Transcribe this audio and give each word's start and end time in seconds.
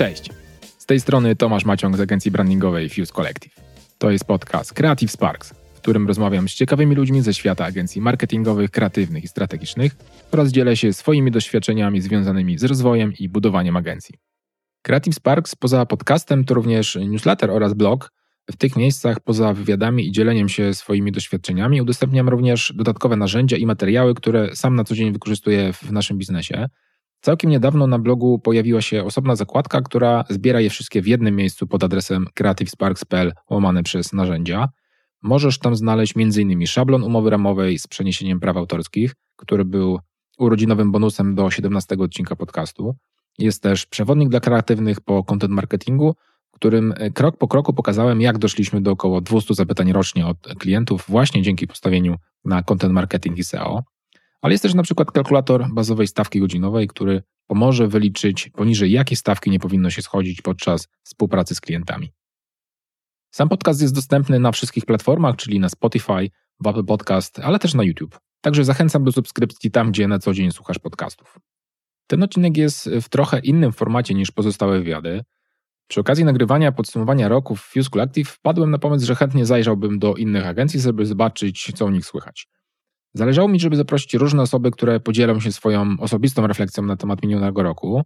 Cześć. 0.00 0.30
Z 0.78 0.86
tej 0.86 1.00
strony 1.00 1.36
Tomasz 1.36 1.64
Maciąg 1.64 1.96
z 1.96 2.00
agencji 2.00 2.30
brandingowej 2.30 2.88
Fuse 2.88 3.12
Collective. 3.12 3.54
To 3.98 4.10
jest 4.10 4.24
podcast 4.24 4.72
Creative 4.72 5.10
Sparks, 5.10 5.54
w 5.74 5.80
którym 5.80 6.06
rozmawiam 6.06 6.48
z 6.48 6.54
ciekawymi 6.54 6.94
ludźmi 6.94 7.22
ze 7.22 7.34
świata 7.34 7.64
agencji 7.64 8.00
marketingowych, 8.00 8.70
kreatywnych 8.70 9.24
i 9.24 9.28
strategicznych 9.28 9.96
oraz 10.32 10.48
dzielę 10.48 10.76
się 10.76 10.92
swoimi 10.92 11.30
doświadczeniami 11.30 12.00
związanymi 12.00 12.58
z 12.58 12.64
rozwojem 12.64 13.12
i 13.18 13.28
budowaniem 13.28 13.76
agencji. 13.76 14.14
Creative 14.82 15.14
Sparks 15.14 15.54
poza 15.54 15.86
podcastem 15.86 16.44
to 16.44 16.54
również 16.54 16.98
newsletter 17.08 17.50
oraz 17.50 17.74
blog. 17.74 18.12
W 18.50 18.56
tych 18.56 18.76
miejscach 18.76 19.20
poza 19.20 19.54
wywiadami 19.54 20.08
i 20.08 20.12
dzieleniem 20.12 20.48
się 20.48 20.74
swoimi 20.74 21.12
doświadczeniami 21.12 21.82
udostępniam 21.82 22.28
również 22.28 22.72
dodatkowe 22.76 23.16
narzędzia 23.16 23.56
i 23.56 23.66
materiały, 23.66 24.14
które 24.14 24.56
sam 24.56 24.76
na 24.76 24.84
co 24.84 24.94
dzień 24.94 25.12
wykorzystuję 25.12 25.72
w 25.72 25.92
naszym 25.92 26.18
biznesie. 26.18 26.68
Całkiem 27.20 27.50
niedawno 27.50 27.86
na 27.86 27.98
blogu 27.98 28.38
pojawiła 28.38 28.80
się 28.80 29.04
osobna 29.04 29.36
zakładka, 29.36 29.80
która 29.80 30.24
zbiera 30.30 30.60
je 30.60 30.70
wszystkie 30.70 31.02
w 31.02 31.06
jednym 31.06 31.36
miejscu 31.36 31.66
pod 31.66 31.84
adresem 31.84 32.26
creativesparks.pl 32.34 33.32
łamane 33.50 33.82
przez 33.82 34.12
narzędzia. 34.12 34.68
Możesz 35.22 35.58
tam 35.58 35.76
znaleźć 35.76 36.14
m.in. 36.16 36.66
szablon 36.66 37.04
umowy 37.04 37.30
ramowej 37.30 37.78
z 37.78 37.86
przeniesieniem 37.86 38.40
praw 38.40 38.56
autorskich, 38.56 39.14
który 39.36 39.64
był 39.64 39.98
urodzinowym 40.38 40.92
bonusem 40.92 41.34
do 41.34 41.50
17 41.50 41.96
odcinka 41.98 42.36
podcastu. 42.36 42.94
Jest 43.38 43.62
też 43.62 43.86
przewodnik 43.86 44.28
dla 44.28 44.40
kreatywnych 44.40 45.00
po 45.00 45.24
content 45.24 45.52
marketingu, 45.52 46.14
w 46.52 46.54
którym 46.54 46.94
krok 47.14 47.36
po 47.36 47.48
kroku 47.48 47.72
pokazałem, 47.72 48.20
jak 48.20 48.38
doszliśmy 48.38 48.80
do 48.80 48.90
około 48.90 49.20
200 49.20 49.54
zapytań 49.54 49.92
rocznie 49.92 50.26
od 50.26 50.38
klientów 50.58 51.04
właśnie 51.08 51.42
dzięki 51.42 51.66
postawieniu 51.66 52.16
na 52.44 52.62
content 52.62 52.92
marketing 52.92 53.38
i 53.38 53.44
SEO. 53.44 53.82
Ale 54.40 54.54
jest 54.54 54.62
też 54.62 54.74
na 54.74 54.82
przykład 54.82 55.10
kalkulator 55.10 55.66
bazowej 55.72 56.06
stawki 56.06 56.40
godzinowej, 56.40 56.88
który 56.88 57.22
pomoże 57.46 57.88
wyliczyć 57.88 58.50
poniżej 58.50 58.90
jakiej 58.90 59.16
stawki 59.16 59.50
nie 59.50 59.58
powinno 59.58 59.90
się 59.90 60.02
schodzić 60.02 60.42
podczas 60.42 60.88
współpracy 61.02 61.54
z 61.54 61.60
klientami. 61.60 62.12
Sam 63.34 63.48
podcast 63.48 63.82
jest 63.82 63.94
dostępny 63.94 64.40
na 64.40 64.52
wszystkich 64.52 64.84
platformach, 64.84 65.36
czyli 65.36 65.60
na 65.60 65.68
Spotify, 65.68 66.30
w 66.60 66.66
Apple 66.66 66.84
Podcast, 66.84 67.38
ale 67.38 67.58
też 67.58 67.74
na 67.74 67.82
YouTube. 67.82 68.20
Także 68.40 68.64
zachęcam 68.64 69.04
do 69.04 69.12
subskrypcji 69.12 69.70
tam, 69.70 69.90
gdzie 69.90 70.08
na 70.08 70.18
co 70.18 70.32
dzień 70.34 70.50
słuchasz 70.50 70.78
podcastów. 70.78 71.38
Ten 72.06 72.22
odcinek 72.22 72.56
jest 72.56 72.90
w 73.02 73.08
trochę 73.08 73.38
innym 73.38 73.72
formacie 73.72 74.14
niż 74.14 74.30
pozostałe 74.30 74.78
wywiady. 74.78 75.24
Przy 75.88 76.00
okazji 76.00 76.24
nagrywania 76.24 76.72
podsumowania 76.72 77.28
roku 77.28 77.56
w 77.56 77.60
Fuse 77.60 77.90
Collective 77.90 78.28
wpadłem 78.28 78.70
na 78.70 78.78
pomysł, 78.78 79.06
że 79.06 79.14
chętnie 79.14 79.46
zajrzałbym 79.46 79.98
do 79.98 80.14
innych 80.14 80.46
agencji, 80.46 80.80
żeby 80.80 81.06
zobaczyć, 81.06 81.72
co 81.74 81.86
u 81.86 81.90
nich 81.90 82.06
słychać. 82.06 82.48
Zależało 83.14 83.48
mi, 83.48 83.60
żeby 83.60 83.76
zaprosić 83.76 84.14
różne 84.14 84.42
osoby, 84.42 84.70
które 84.70 85.00
podzielą 85.00 85.40
się 85.40 85.52
swoją 85.52 85.96
osobistą 86.00 86.46
refleksją 86.46 86.84
na 86.84 86.96
temat 86.96 87.22
minionego 87.22 87.62
roku. 87.62 88.02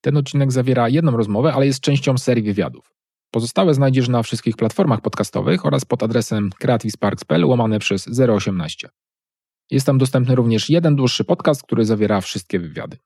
Ten 0.00 0.16
odcinek 0.16 0.52
zawiera 0.52 0.88
jedną 0.88 1.16
rozmowę, 1.16 1.52
ale 1.52 1.66
jest 1.66 1.80
częścią 1.80 2.18
serii 2.18 2.42
wywiadów. 2.42 2.94
Pozostałe 3.30 3.74
znajdziesz 3.74 4.08
na 4.08 4.22
wszystkich 4.22 4.56
platformach 4.56 5.00
podcastowych 5.00 5.66
oraz 5.66 5.84
pod 5.84 6.02
adresem 6.02 6.50
creativesparks.pl 6.58 7.44
łamane 7.44 7.78
przez 7.78 8.20
018. 8.30 8.88
Jest 9.70 9.86
tam 9.86 9.98
dostępny 9.98 10.34
również 10.34 10.70
jeden 10.70 10.96
dłuższy 10.96 11.24
podcast, 11.24 11.62
który 11.62 11.84
zawiera 11.84 12.20
wszystkie 12.20 12.58
wywiady. 12.58 12.96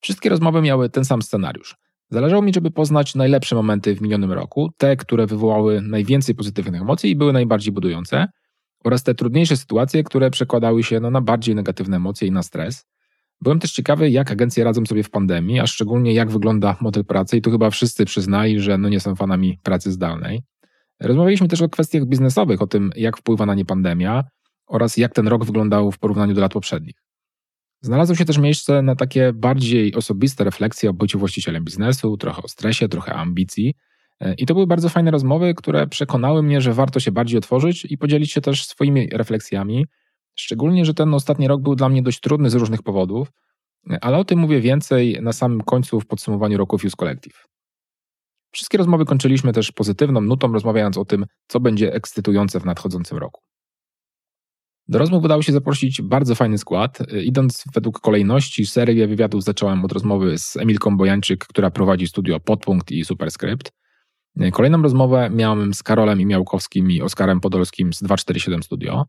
Wszystkie 0.00 0.28
rozmowy 0.28 0.62
miały 0.62 0.90
ten 0.90 1.04
sam 1.04 1.22
scenariusz. 1.22 1.76
Zależało 2.10 2.42
mi, 2.42 2.54
żeby 2.54 2.70
poznać 2.70 3.14
najlepsze 3.14 3.54
momenty 3.54 3.94
w 3.96 4.00
minionym 4.00 4.32
roku, 4.32 4.70
te, 4.76 4.96
które 4.96 5.26
wywołały 5.26 5.80
najwięcej 5.82 6.34
pozytywnych 6.34 6.82
emocji 6.82 7.10
i 7.10 7.16
były 7.16 7.32
najbardziej 7.32 7.72
budujące, 7.72 8.28
oraz 8.84 9.02
te 9.02 9.14
trudniejsze 9.14 9.56
sytuacje, 9.56 10.04
które 10.04 10.30
przekładały 10.30 10.82
się 10.82 11.00
no, 11.00 11.10
na 11.10 11.20
bardziej 11.20 11.54
negatywne 11.54 11.96
emocje 11.96 12.28
i 12.28 12.30
na 12.30 12.42
stres. 12.42 12.86
Byłem 13.40 13.58
też 13.58 13.72
ciekawy, 13.72 14.10
jak 14.10 14.30
agencje 14.30 14.64
radzą 14.64 14.86
sobie 14.86 15.02
w 15.02 15.10
pandemii, 15.10 15.60
a 15.60 15.66
szczególnie 15.66 16.12
jak 16.12 16.30
wygląda 16.30 16.76
model 16.80 17.04
pracy 17.04 17.36
i 17.36 17.42
tu 17.42 17.50
chyba 17.50 17.70
wszyscy 17.70 18.04
przyznali, 18.04 18.60
że 18.60 18.78
no 18.78 18.88
nie 18.88 19.00
są 19.00 19.14
fanami 19.14 19.58
pracy 19.62 19.92
zdalnej. 19.92 20.42
Rozmawialiśmy 21.00 21.48
też 21.48 21.62
o 21.62 21.68
kwestiach 21.68 22.04
biznesowych, 22.06 22.62
o 22.62 22.66
tym, 22.66 22.90
jak 22.96 23.16
wpływa 23.16 23.46
na 23.46 23.54
nie 23.54 23.64
pandemia 23.64 24.24
oraz 24.66 24.96
jak 24.96 25.14
ten 25.14 25.28
rok 25.28 25.44
wyglądał 25.44 25.92
w 25.92 25.98
porównaniu 25.98 26.34
do 26.34 26.40
lat 26.40 26.52
poprzednich. 26.52 26.96
Znalazło 27.80 28.16
się 28.16 28.24
też 28.24 28.38
miejsce 28.38 28.82
na 28.82 28.96
takie 28.96 29.32
bardziej 29.32 29.94
osobiste 29.94 30.44
refleksje 30.44 30.90
o 30.90 30.92
byciu 30.92 31.18
właścicielem 31.18 31.64
biznesu, 31.64 32.16
trochę 32.16 32.42
o 32.42 32.48
stresie, 32.48 32.88
trochę 32.88 33.14
ambicji. 33.14 33.74
I 34.38 34.46
to 34.46 34.54
były 34.54 34.66
bardzo 34.66 34.88
fajne 34.88 35.10
rozmowy, 35.10 35.54
które 35.54 35.86
przekonały 35.86 36.42
mnie, 36.42 36.60
że 36.60 36.74
warto 36.74 37.00
się 37.00 37.12
bardziej 37.12 37.38
otworzyć 37.38 37.84
i 37.84 37.98
podzielić 37.98 38.32
się 38.32 38.40
też 38.40 38.66
swoimi 38.66 39.08
refleksjami. 39.12 39.86
Szczególnie, 40.34 40.84
że 40.84 40.94
ten 40.94 41.14
ostatni 41.14 41.48
rok 41.48 41.62
był 41.62 41.74
dla 41.74 41.88
mnie 41.88 42.02
dość 42.02 42.20
trudny 42.20 42.50
z 42.50 42.54
różnych 42.54 42.82
powodów, 42.82 43.32
ale 44.00 44.18
o 44.18 44.24
tym 44.24 44.38
mówię 44.38 44.60
więcej 44.60 45.18
na 45.22 45.32
samym 45.32 45.60
końcu 45.60 46.00
w 46.00 46.06
podsumowaniu 46.06 46.58
roku 46.58 46.78
Fuse 46.78 46.96
Collective. 46.96 47.44
Wszystkie 48.50 48.78
rozmowy 48.78 49.04
kończyliśmy 49.04 49.52
też 49.52 49.72
pozytywną 49.72 50.20
nutą, 50.20 50.52
rozmawiając 50.52 50.98
o 50.98 51.04
tym, 51.04 51.26
co 51.48 51.60
będzie 51.60 51.94
ekscytujące 51.94 52.60
w 52.60 52.64
nadchodzącym 52.64 53.18
roku. 53.18 53.40
Do 54.88 54.98
rozmów 54.98 55.24
udało 55.24 55.42
się 55.42 55.52
zaprosić 55.52 56.02
bardzo 56.02 56.34
fajny 56.34 56.58
skład. 56.58 56.98
Idąc 57.22 57.64
według 57.74 58.00
kolejności, 58.00 58.66
serię 58.66 59.06
wywiadów 59.06 59.44
zacząłem 59.44 59.84
od 59.84 59.92
rozmowy 59.92 60.38
z 60.38 60.56
Emilką 60.56 60.96
Bojańczyk, 60.96 61.46
która 61.46 61.70
prowadzi 61.70 62.06
studio 62.06 62.40
Podpunkt 62.40 62.90
i 62.90 63.04
Superscript. 63.04 63.72
Kolejną 64.52 64.82
rozmowę 64.82 65.30
miałem 65.30 65.74
z 65.74 65.82
Karolem 65.82 66.20
Imiałkowskim 66.20 66.90
i 66.90 67.02
Oskarem 67.02 67.40
Podolskim 67.40 67.92
z 67.92 68.02
247 68.02 68.62
Studio. 68.62 69.06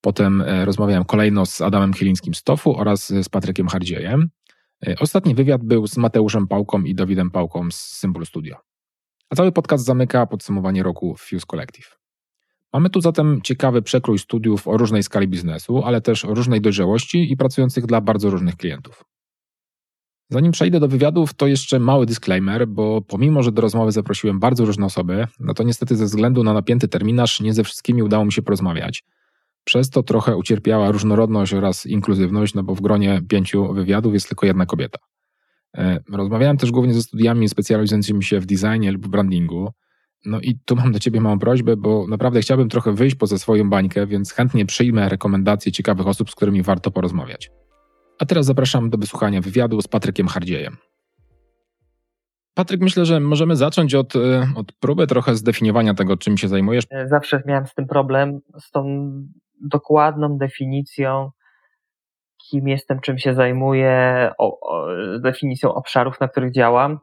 Potem 0.00 0.40
e, 0.40 0.64
rozmawiałem 0.64 1.04
kolejno 1.04 1.46
z 1.46 1.60
Adamem 1.60 1.92
Chylińskim 1.92 2.34
z 2.34 2.42
TOFU 2.42 2.76
oraz 2.76 3.08
z 3.08 3.28
Patrykiem 3.28 3.68
Hardziejem. 3.68 4.28
E, 4.86 4.94
ostatni 5.00 5.34
wywiad 5.34 5.64
był 5.64 5.86
z 5.86 5.96
Mateuszem 5.96 6.48
Pałką 6.48 6.82
i 6.82 6.94
Dawidem 6.94 7.30
Pałką 7.30 7.70
z 7.70 7.76
Symbol 7.76 8.26
Studio. 8.26 8.56
A 9.30 9.36
cały 9.36 9.52
podcast 9.52 9.84
zamyka 9.84 10.26
podsumowanie 10.26 10.82
roku 10.82 11.16
Fuse 11.18 11.46
Collective. 11.46 11.98
Mamy 12.72 12.90
tu 12.90 13.00
zatem 13.00 13.40
ciekawy 13.42 13.82
przekrój 13.82 14.18
studiów 14.18 14.68
o 14.68 14.76
różnej 14.76 15.02
skali 15.02 15.28
biznesu, 15.28 15.82
ale 15.84 16.00
też 16.00 16.24
różnej 16.24 16.60
dojrzałości 16.60 17.32
i 17.32 17.36
pracujących 17.36 17.86
dla 17.86 18.00
bardzo 18.00 18.30
różnych 18.30 18.56
klientów. 18.56 19.04
Zanim 20.30 20.52
przejdę 20.52 20.80
do 20.80 20.88
wywiadów, 20.88 21.34
to 21.34 21.46
jeszcze 21.46 21.78
mały 21.78 22.06
disclaimer, 22.06 22.68
bo 22.68 23.02
pomimo, 23.02 23.42
że 23.42 23.52
do 23.52 23.62
rozmowy 23.62 23.92
zaprosiłem 23.92 24.40
bardzo 24.40 24.64
różne 24.64 24.86
osoby, 24.86 25.26
no 25.40 25.54
to 25.54 25.62
niestety 25.62 25.96
ze 25.96 26.04
względu 26.04 26.44
na 26.44 26.52
napięty 26.52 26.88
terminarz 26.88 27.40
nie 27.40 27.54
ze 27.54 27.64
wszystkimi 27.64 28.02
udało 28.02 28.24
mi 28.24 28.32
się 28.32 28.42
porozmawiać. 28.42 29.04
Przez 29.64 29.90
to 29.90 30.02
trochę 30.02 30.36
ucierpiała 30.36 30.90
różnorodność 30.90 31.54
oraz 31.54 31.86
inkluzywność, 31.86 32.54
no 32.54 32.62
bo 32.62 32.74
w 32.74 32.80
gronie 32.80 33.22
pięciu 33.28 33.74
wywiadów 33.74 34.14
jest 34.14 34.28
tylko 34.28 34.46
jedna 34.46 34.66
kobieta. 34.66 34.98
E, 35.76 36.00
rozmawiałem 36.12 36.56
też 36.56 36.70
głównie 36.70 36.94
ze 36.94 37.02
studiami 37.02 37.48
specjalizującymi 37.48 38.24
się 38.24 38.40
w 38.40 38.46
designie 38.46 38.92
lub 38.92 39.08
brandingu. 39.08 39.72
No 40.24 40.40
i 40.40 40.58
tu 40.64 40.76
mam 40.76 40.92
do 40.92 40.98
Ciebie 40.98 41.20
małą 41.20 41.38
prośbę, 41.38 41.76
bo 41.76 42.06
naprawdę 42.08 42.40
chciałbym 42.40 42.68
trochę 42.68 42.92
wyjść 42.92 43.16
poza 43.16 43.38
swoją 43.38 43.70
bańkę, 43.70 44.06
więc 44.06 44.32
chętnie 44.32 44.66
przyjmę 44.66 45.08
rekomendacje 45.08 45.72
ciekawych 45.72 46.06
osób, 46.06 46.30
z 46.30 46.34
którymi 46.34 46.62
warto 46.62 46.90
porozmawiać. 46.90 47.50
A 48.18 48.24
teraz 48.26 48.46
zapraszam 48.46 48.90
do 48.90 48.98
wysłuchania 48.98 49.40
wywiadu 49.40 49.80
z 49.80 49.88
Patrykiem 49.88 50.28
Hardziejem. 50.28 50.76
Patryk, 52.54 52.80
myślę, 52.80 53.04
że 53.04 53.20
możemy 53.20 53.56
zacząć 53.56 53.94
od, 53.94 54.16
e, 54.16 54.46
od 54.56 54.72
próby 54.72 55.06
trochę 55.06 55.34
zdefiniowania 55.34 55.94
tego, 55.94 56.16
czym 56.16 56.36
się 56.36 56.48
zajmujesz. 56.48 56.84
E, 56.90 57.08
zawsze 57.08 57.42
miałem 57.46 57.66
z 57.66 57.74
tym 57.74 57.86
problem, 57.86 58.40
z 58.60 58.70
tą 58.70 59.10
dokładną 59.60 60.38
definicją, 60.38 61.30
kim 62.50 62.68
jestem, 62.68 63.00
czym 63.00 63.18
się 63.18 63.34
zajmuję, 63.34 64.30
o, 64.38 64.60
o, 64.60 64.86
definicją 65.18 65.74
obszarów, 65.74 66.20
na 66.20 66.28
których 66.28 66.52
działam. 66.52 66.98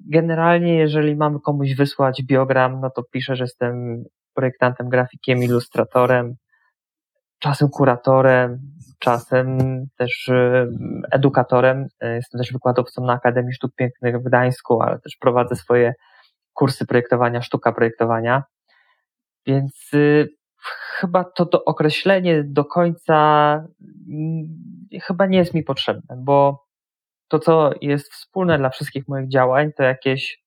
Generalnie, 0.00 0.74
jeżeli 0.74 1.16
mamy 1.16 1.40
komuś 1.40 1.74
wysłać 1.74 2.22
biogram, 2.22 2.80
no 2.80 2.90
to 2.90 3.02
piszę, 3.12 3.36
że 3.36 3.44
jestem 3.44 4.04
projektantem, 4.34 4.88
grafikiem, 4.88 5.42
ilustratorem, 5.42 6.34
czasem 7.42 7.68
kuratorem, 7.68 8.58
czasem 8.98 9.58
też 9.96 10.28
e, 10.28 10.66
edukatorem. 11.10 11.86
E, 12.00 12.14
jestem 12.14 12.38
też 12.38 12.52
wykładowcą 12.52 13.04
na 13.04 13.12
Akademii 13.12 13.52
Sztuk 13.52 13.74
Pięknych 13.74 14.18
w 14.18 14.22
Gdańsku, 14.22 14.82
ale 14.82 15.00
też 15.00 15.16
prowadzę 15.16 15.56
swoje 15.56 15.94
kursy 16.52 16.86
projektowania, 16.86 17.42
sztuka 17.42 17.72
projektowania. 17.72 18.42
Więc 19.46 19.90
y, 19.94 20.28
chyba 20.98 21.24
to, 21.24 21.46
to 21.46 21.64
określenie 21.64 22.44
do 22.44 22.64
końca 22.64 23.14
mm, 24.08 24.48
chyba 25.02 25.26
nie 25.26 25.38
jest 25.38 25.54
mi 25.54 25.62
potrzebne, 25.62 26.16
bo 26.18 26.66
to, 27.28 27.38
co 27.38 27.70
jest 27.80 28.12
wspólne 28.12 28.58
dla 28.58 28.70
wszystkich 28.70 29.08
moich 29.08 29.28
działań, 29.28 29.72
to 29.76 29.82
jakieś 29.82 30.42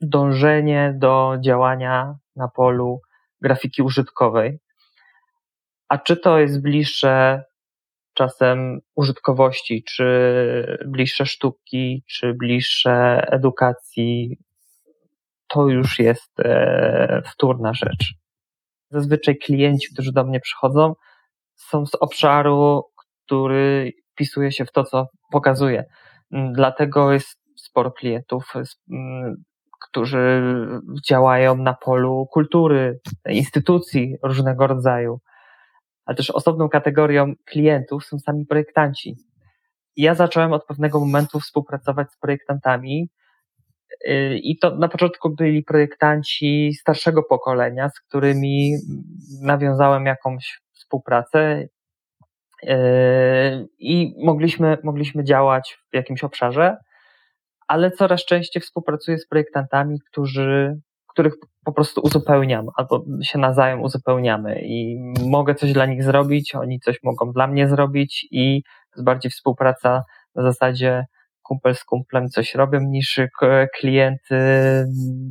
dążenie 0.00 0.94
do 0.98 1.36
działania 1.40 2.16
na 2.36 2.48
polu 2.48 3.00
grafiki 3.40 3.82
użytkowej, 3.82 4.58
a 5.88 5.98
czy 5.98 6.16
to 6.16 6.38
jest 6.38 6.62
bliższe 6.62 7.42
czasem 8.14 8.78
użytkowości, 8.94 9.84
czy 9.88 10.78
bliższe 10.86 11.26
sztuki, 11.26 12.04
czy 12.08 12.34
bliższe 12.34 13.26
edukacji, 13.30 14.36
to 15.48 15.68
już 15.68 15.98
jest 15.98 16.40
e, 16.40 17.22
wtórna 17.32 17.74
rzecz. 17.74 18.14
Zazwyczaj 18.90 19.36
klienci, 19.36 19.88
którzy 19.92 20.12
do 20.12 20.24
mnie 20.24 20.40
przychodzą, 20.40 20.94
są 21.56 21.86
z 21.86 21.94
obszaru, 21.94 22.82
który 23.24 23.92
wpisuje 24.12 24.52
się 24.52 24.64
w 24.64 24.72
to, 24.72 24.84
co 24.84 25.06
pokazuję. 25.32 25.84
Dlatego 26.52 27.12
jest 27.12 27.38
sporo 27.56 27.90
klientów, 27.90 28.52
którzy 29.88 30.42
działają 31.08 31.56
na 31.56 31.74
polu 31.74 32.26
kultury, 32.32 33.00
instytucji 33.28 34.14
różnego 34.22 34.66
rodzaju, 34.66 35.20
ale 36.06 36.16
też 36.16 36.30
osobną 36.30 36.68
kategorią 36.68 37.34
klientów 37.44 38.04
są 38.04 38.18
sami 38.18 38.46
projektanci. 38.46 39.16
I 39.96 40.02
ja 40.02 40.14
zacząłem 40.14 40.52
od 40.52 40.66
pewnego 40.66 41.00
momentu 41.00 41.40
współpracować 41.40 42.12
z 42.12 42.18
projektantami, 42.18 43.08
y, 44.08 44.38
i 44.42 44.58
to 44.58 44.76
na 44.76 44.88
początku 44.88 45.30
byli 45.30 45.62
projektanci 45.62 46.72
starszego 46.80 47.22
pokolenia, 47.22 47.88
z 47.88 48.00
którymi 48.00 48.72
nawiązałem 49.42 50.06
jakąś 50.06 50.60
współpracę 50.72 51.68
y, 52.62 52.68
i 53.78 54.14
mogliśmy, 54.24 54.78
mogliśmy 54.84 55.24
działać 55.24 55.78
w 55.92 55.96
jakimś 55.96 56.24
obszarze 56.24 56.76
ale 57.68 57.90
coraz 57.90 58.24
częściej 58.24 58.62
współpracuję 58.62 59.18
z 59.18 59.26
projektantami, 59.26 60.00
którzy, 60.10 60.80
których 61.16 61.34
po 61.64 61.72
prostu 61.72 62.00
uzupełniam, 62.00 62.66
albo 62.76 63.04
się 63.22 63.38
nawzajem 63.38 63.82
uzupełniamy 63.82 64.60
i 64.62 64.98
mogę 65.28 65.54
coś 65.54 65.72
dla 65.72 65.86
nich 65.86 66.04
zrobić, 66.04 66.54
oni 66.54 66.80
coś 66.80 66.98
mogą 67.02 67.32
dla 67.32 67.46
mnie 67.46 67.68
zrobić 67.68 68.26
i 68.30 68.62
jest 68.96 69.04
bardziej 69.04 69.30
współpraca 69.30 70.02
na 70.34 70.42
zasadzie 70.42 71.04
kumpel 71.42 71.74
z 71.74 71.84
kumplem 71.84 72.28
coś 72.28 72.54
robią 72.54 72.80
niż 72.80 73.20
klient 73.80 74.20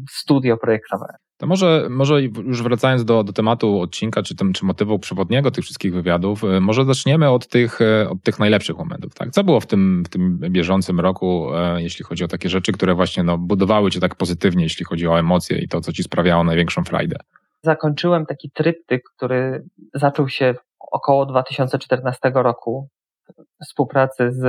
studio 0.09 0.57
projektowe. 0.57 1.05
To 1.37 1.47
może, 1.47 1.87
może 1.89 2.21
już 2.21 2.63
wracając 2.63 3.05
do, 3.05 3.23
do 3.23 3.33
tematu 3.33 3.81
odcinka, 3.81 4.23
czy, 4.23 4.35
tym, 4.35 4.53
czy 4.53 4.65
motywu 4.65 4.99
przewodniego 4.99 5.51
tych 5.51 5.63
wszystkich 5.63 5.93
wywiadów, 5.93 6.43
y, 6.43 6.61
może 6.61 6.85
zaczniemy 6.85 7.29
od 7.29 7.47
tych, 7.47 7.81
y, 7.81 8.09
od 8.09 8.23
tych 8.23 8.39
najlepszych 8.39 8.77
momentów. 8.77 9.13
Tak? 9.13 9.31
Co 9.31 9.43
było 9.43 9.59
w 9.59 9.67
tym, 9.67 10.03
w 10.05 10.09
tym 10.09 10.39
bieżącym 10.39 10.99
roku, 10.99 11.49
y, 11.77 11.81
jeśli 11.81 12.05
chodzi 12.05 12.23
o 12.23 12.27
takie 12.27 12.49
rzeczy, 12.49 12.71
które 12.71 12.95
właśnie 12.95 13.23
no, 13.23 13.37
budowały 13.37 13.91
cię 13.91 13.99
tak 13.99 14.15
pozytywnie, 14.15 14.63
jeśli 14.63 14.85
chodzi 14.85 15.07
o 15.07 15.19
emocje 15.19 15.57
i 15.57 15.67
to, 15.67 15.81
co 15.81 15.93
ci 15.93 16.03
sprawiało 16.03 16.43
największą 16.43 16.83
frajdę? 16.83 17.17
Zakończyłem 17.63 18.25
taki 18.25 18.51
tryptyk, 18.51 19.03
który 19.15 19.63
zaczął 19.93 20.29
się 20.29 20.55
około 20.79 21.25
2014 21.25 22.31
roku 22.33 22.87
współpracy 23.63 24.31
z 24.31 24.45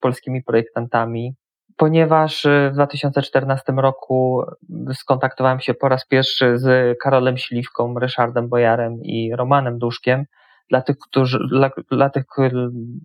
polskimi 0.00 0.42
projektantami, 0.42 1.34
ponieważ 1.76 2.44
y, 2.44 2.70
w 2.70 2.74
2014 2.74 3.72
roku 3.72 4.42
skontaktowałem 4.94 5.60
się 5.60 5.74
po 5.74 5.88
raz 5.88 6.06
pierwszy 6.06 6.58
z 6.58 6.98
Karolem 6.98 7.38
Śliwką, 7.38 7.98
Ryszardem 7.98 8.48
Bojarem 8.48 9.02
i 9.02 9.32
Romanem 9.36 9.78
Duszkiem. 9.78 10.24
Dla 10.70 10.82
tych, 10.82 10.96
którzy, 10.98 11.38
dla, 11.48 11.70
dla 11.90 12.10
tych, 12.10 12.24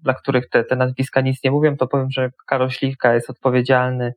dla 0.04 0.14
których 0.14 0.50
te, 0.50 0.64
te 0.64 0.76
nazwiska 0.76 1.22
nic 1.22 1.44
nie 1.44 1.52
mówią, 1.52 1.78
to 1.78 1.88
powiem, 1.88 2.12
że 2.12 2.30
Karol 2.48 2.70
Śliwka 2.70 3.14
jest 3.14 3.30
odpowiedzialny 3.30 4.14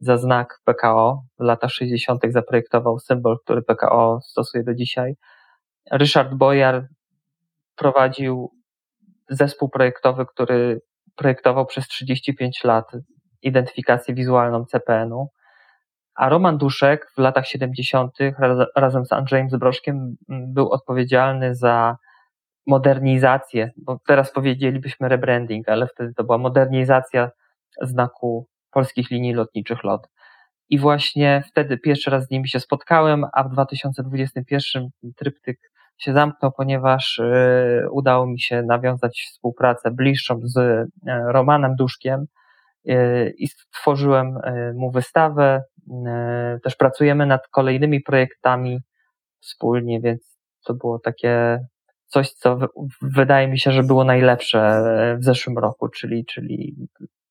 za 0.00 0.16
znak 0.16 0.60
PKO. 0.64 1.22
W 1.38 1.42
latach 1.42 1.70
60. 1.70 2.22
zaprojektował 2.28 2.98
symbol, 2.98 3.36
który 3.44 3.62
PKO 3.62 4.20
stosuje 4.22 4.64
do 4.64 4.74
dzisiaj. 4.74 5.14
Ryszard 5.90 6.34
Bojar 6.34 6.86
prowadził 7.76 8.52
zespół 9.30 9.68
projektowy, 9.68 10.26
który 10.26 10.80
projektował 11.16 11.66
przez 11.66 11.88
35 11.88 12.64
lat 12.64 12.92
identyfikację 13.42 14.14
wizualną 14.14 14.64
CPN-u. 14.64 15.28
A 16.14 16.28
Roman 16.28 16.58
Duszek 16.58 17.12
w 17.16 17.18
latach 17.18 17.46
70. 17.46 18.12
razem 18.76 19.06
z 19.06 19.12
Andrzejem 19.12 19.50
Zbrożkiem 19.50 20.16
był 20.28 20.70
odpowiedzialny 20.70 21.54
za 21.54 21.96
modernizację, 22.66 23.70
bo 23.76 23.98
teraz 24.06 24.32
powiedzielibyśmy 24.32 25.08
rebranding, 25.08 25.68
ale 25.68 25.86
wtedy 25.86 26.14
to 26.14 26.24
była 26.24 26.38
modernizacja 26.38 27.30
znaku 27.80 28.46
polskich 28.70 29.10
linii 29.10 29.34
lotniczych 29.34 29.84
LOT. 29.84 30.08
I 30.68 30.78
właśnie 30.78 31.42
wtedy 31.46 31.78
pierwszy 31.78 32.10
raz 32.10 32.26
z 32.26 32.30
nimi 32.30 32.48
się 32.48 32.60
spotkałem, 32.60 33.26
a 33.32 33.44
w 33.44 33.50
2021 33.50 34.88
tryptyk 35.16 35.58
się 35.98 36.12
zamknął, 36.12 36.52
ponieważ 36.52 37.18
y, 37.18 37.86
udało 37.90 38.26
mi 38.26 38.40
się 38.40 38.62
nawiązać 38.62 39.28
współpracę 39.32 39.90
bliższą 39.90 40.40
z 40.44 40.56
y, 40.56 40.86
Romanem 41.06 41.76
Duszkiem, 41.76 42.26
i 43.38 43.48
stworzyłem 43.48 44.38
e, 44.44 44.72
mu 44.72 44.90
wystawę. 44.90 45.62
E, 46.06 46.58
też 46.62 46.76
pracujemy 46.76 47.26
nad 47.26 47.48
kolejnymi 47.48 48.00
projektami 48.00 48.80
wspólnie, 49.40 50.00
więc 50.00 50.38
to 50.64 50.74
było 50.74 50.98
takie 50.98 51.58
coś, 52.06 52.32
co 52.32 52.58
wydaje 53.02 53.48
mi 53.48 53.58
się, 53.58 53.72
że 53.72 53.82
było 53.82 54.04
najlepsze 54.04 54.84
w 55.18 55.24
zeszłym 55.24 55.58
roku, 55.58 55.88
czyli, 55.88 56.24
czyli 56.24 56.76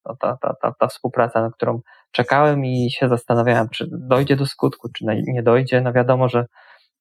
no, 0.06 0.15
ta, 0.19 0.38
ta, 0.42 0.56
ta, 0.62 0.74
ta 0.80 0.88
współpraca, 0.88 1.42
na 1.42 1.51
którą 1.51 1.81
czekałem 2.12 2.65
i 2.65 2.92
się 2.92 3.09
zastanawiałem, 3.09 3.69
czy 3.69 3.88
dojdzie 3.92 4.36
do 4.36 4.45
skutku, 4.45 4.89
czy 4.89 5.06
nie 5.27 5.44
dojdzie. 5.44 5.81
No 5.81 5.94
wiadomo, 5.94 6.30
że 6.30 6.45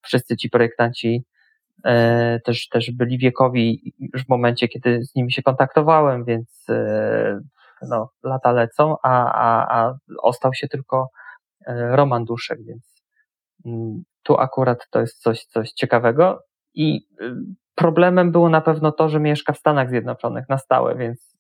wszyscy 0.03 0.37
ci 0.37 0.51
projektanci 0.51 1.25
też, 2.45 2.69
też 2.69 2.91
byli 2.91 3.19
wiekowi 3.19 3.95
już 4.15 4.25
w 4.25 4.29
momencie, 4.29 4.69
kiedy 4.69 5.05
z 5.05 5.15
nimi 5.15 5.33
się 5.33 5.43
kontaktowałem, 5.43 6.25
więc 6.25 6.67
no, 7.89 8.11
lata 8.23 8.53
lecą, 8.53 8.97
a, 9.03 9.33
a, 9.33 9.81
a 9.81 9.95
ostał 10.23 10.55
się 10.55 10.69
tylko 10.69 11.09
e, 11.67 11.97
Roman 11.97 12.25
Duszek, 12.25 12.59
więc 12.65 13.03
mm, 13.67 14.03
tu 14.23 14.39
akurat 14.39 14.87
to 14.91 15.01
jest 15.01 15.23
coś, 15.23 15.45
coś 15.45 15.73
ciekawego. 15.73 16.43
I 16.75 17.07
y, 17.21 17.35
problemem 17.75 18.33
było 18.33 18.49
na 18.49 18.61
pewno 18.61 18.93
to, 18.93 19.09
że 19.09 19.21
mieszka 19.21 19.53
w 19.53 19.59
Stanach 19.59 19.89
Zjednoczonych 19.89 20.49
na 20.49 20.59
stałe, 20.59 20.97
więc 20.97 21.37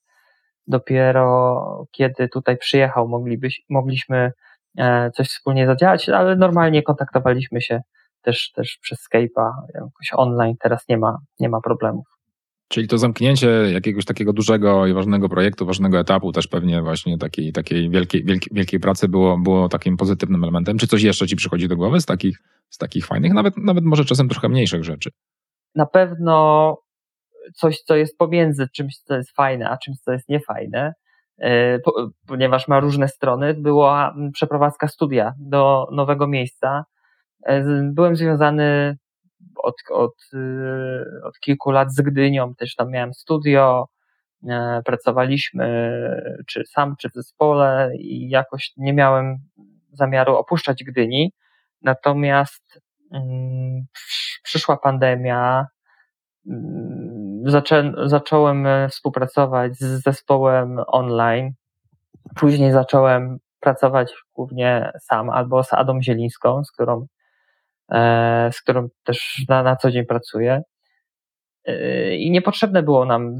dopiero 0.66 1.86
kiedy 1.90 2.28
tutaj 2.28 2.56
przyjechał, 2.56 3.08
moglibyś, 3.08 3.62
mogliśmy 3.68 4.32
e, 4.78 5.10
coś 5.10 5.28
wspólnie 5.28 5.66
zadziałać, 5.66 6.08
ale 6.08 6.36
normalnie 6.36 6.82
kontaktowaliśmy 6.82 7.60
się 7.60 7.80
też, 8.22 8.52
też 8.52 8.78
przez 8.82 9.08
Skype'a, 9.08 9.50
jakoś 9.74 10.10
online, 10.12 10.56
teraz 10.60 10.88
nie 10.88 10.98
ma, 10.98 11.18
nie 11.40 11.48
ma 11.48 11.60
problemów. 11.60 12.19
Czyli 12.72 12.88
to 12.88 12.98
zamknięcie 12.98 13.48
jakiegoś 13.72 14.04
takiego 14.04 14.32
dużego 14.32 14.86
i 14.86 14.92
ważnego 14.92 15.28
projektu, 15.28 15.66
ważnego 15.66 15.98
etapu, 15.98 16.32
też 16.32 16.46
pewnie 16.46 16.82
właśnie 16.82 17.18
takiej, 17.18 17.52
takiej 17.52 17.90
wielkiej, 17.90 18.24
wielkiej, 18.24 18.48
wielkiej 18.54 18.80
pracy 18.80 19.08
było, 19.08 19.38
było 19.38 19.68
takim 19.68 19.96
pozytywnym 19.96 20.42
elementem. 20.42 20.78
Czy 20.78 20.86
coś 20.86 21.02
jeszcze 21.02 21.26
ci 21.26 21.36
przychodzi 21.36 21.68
do 21.68 21.76
głowy 21.76 22.00
z 22.00 22.06
takich, 22.06 22.38
z 22.68 22.78
takich 22.78 23.06
fajnych, 23.06 23.32
nawet, 23.32 23.56
nawet 23.56 23.84
może 23.84 24.04
czasem 24.04 24.28
trochę 24.28 24.48
mniejszych 24.48 24.84
rzeczy? 24.84 25.10
Na 25.74 25.86
pewno 25.86 26.76
coś, 27.54 27.78
co 27.78 27.96
jest 27.96 28.18
pomiędzy 28.18 28.68
czymś, 28.74 28.96
co 28.98 29.16
jest 29.16 29.36
fajne, 29.36 29.70
a 29.70 29.76
czymś, 29.76 29.98
co 29.98 30.12
jest 30.12 30.28
niefajne, 30.28 30.92
e, 31.40 31.78
ponieważ 32.26 32.68
ma 32.68 32.80
różne 32.80 33.08
strony, 33.08 33.54
była 33.54 34.14
przeprowadzka 34.32 34.88
studia 34.88 35.32
do 35.38 35.86
nowego 35.92 36.26
miejsca. 36.26 36.84
E, 37.46 37.64
byłem 37.94 38.16
związany 38.16 38.96
od, 39.56 39.74
od, 39.90 40.14
y, 40.34 41.24
od 41.24 41.38
kilku 41.38 41.70
lat 41.70 41.92
z 41.92 42.00
Gdynią, 42.00 42.54
też 42.54 42.74
tam 42.74 42.90
miałem 42.90 43.14
studio, 43.14 43.88
e, 44.48 44.82
pracowaliśmy 44.84 45.92
czy 46.46 46.64
sam, 46.66 46.94
czy 46.98 47.10
w 47.10 47.12
zespole 47.12 47.90
i 47.98 48.28
jakoś 48.28 48.72
nie 48.76 48.92
miałem 48.92 49.36
zamiaru 49.92 50.36
opuszczać 50.36 50.84
Gdyni. 50.84 51.32
Natomiast 51.82 52.80
mm, 53.12 53.86
przyszła 54.42 54.76
pandemia, 54.76 55.66
mm, 56.46 57.42
zaczę, 57.50 57.92
zacząłem 58.04 58.66
współpracować 58.90 59.76
z 59.76 60.02
zespołem 60.02 60.80
online. 60.86 61.52
Później 62.36 62.72
zacząłem 62.72 63.38
pracować 63.60 64.12
głównie 64.34 64.92
sam 65.00 65.30
albo 65.30 65.64
z 65.64 65.72
Adą 65.72 66.02
Zielińską, 66.02 66.64
z 66.64 66.72
którą 66.72 67.06
E, 67.06 67.19
z 68.52 68.60
którą 68.62 68.88
też 69.04 69.44
na, 69.48 69.62
na 69.62 69.76
co 69.76 69.90
dzień 69.90 70.06
pracuję. 70.06 70.62
E, 71.64 72.16
I 72.16 72.30
niepotrzebne 72.30 72.82
było 72.82 73.04
nam 73.04 73.34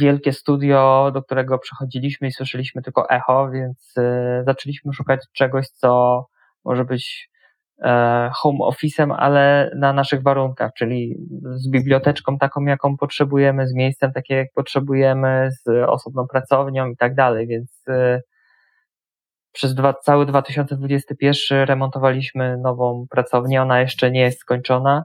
wielkie 0.00 0.32
studio, 0.32 1.10
do 1.14 1.22
którego 1.22 1.58
przechodziliśmy 1.58 2.28
i 2.28 2.32
słyszeliśmy 2.32 2.82
tylko 2.82 3.10
echo, 3.10 3.50
więc 3.50 3.94
e, 3.98 4.42
zaczęliśmy 4.46 4.92
szukać 4.92 5.20
czegoś, 5.32 5.68
co 5.68 6.24
może 6.64 6.84
być 6.84 7.28
home 8.32 8.58
office'em, 8.58 9.14
ale 9.18 9.70
na 9.76 9.92
naszych 9.92 10.22
warunkach, 10.22 10.70
czyli 10.78 11.16
z 11.54 11.70
biblioteczką 11.70 12.38
taką, 12.38 12.64
jaką 12.64 12.96
potrzebujemy, 12.96 13.68
z 13.68 13.74
miejscem 13.74 14.12
takie, 14.12 14.34
jak 14.34 14.48
potrzebujemy, 14.54 15.48
z 15.50 15.88
osobną 15.88 16.26
pracownią 16.26 16.90
i 16.90 16.96
tak 16.96 17.14
dalej, 17.14 17.46
więc 17.46 17.84
przez 19.52 19.74
dwa, 19.74 19.94
cały 19.94 20.26
2021 20.26 21.64
remontowaliśmy 21.64 22.56
nową 22.56 23.06
pracownię, 23.10 23.62
ona 23.62 23.80
jeszcze 23.80 24.10
nie 24.10 24.20
jest 24.20 24.40
skończona. 24.40 25.04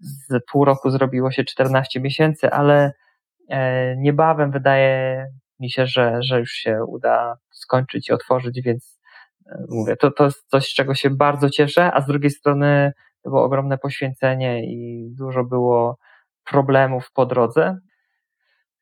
Z 0.00 0.44
pół 0.52 0.64
roku 0.64 0.90
zrobiło 0.90 1.30
się 1.30 1.44
14 1.44 2.00
miesięcy, 2.00 2.50
ale 2.50 2.92
e, 3.48 3.96
niebawem 3.96 4.50
wydaje 4.50 5.26
mi 5.60 5.70
się, 5.70 5.86
że, 5.86 6.18
że 6.22 6.38
już 6.38 6.50
się 6.50 6.84
uda 6.88 7.36
skończyć 7.50 8.08
i 8.08 8.12
otworzyć, 8.12 8.60
więc 8.64 9.00
e, 9.46 9.64
mówię, 9.68 9.96
to, 9.96 10.10
to 10.10 10.24
jest 10.24 10.48
coś, 10.48 10.64
z 10.64 10.74
czego 10.74 10.94
się 10.94 11.10
bardzo 11.10 11.50
cieszę, 11.50 11.92
a 11.92 12.00
z 12.00 12.06
drugiej 12.06 12.30
strony 12.30 12.92
to 13.22 13.30
było 13.30 13.44
ogromne 13.44 13.78
poświęcenie 13.78 14.64
i 14.64 15.08
dużo 15.18 15.44
było 15.44 15.98
problemów 16.44 17.10
po 17.14 17.26
drodze. 17.26 17.78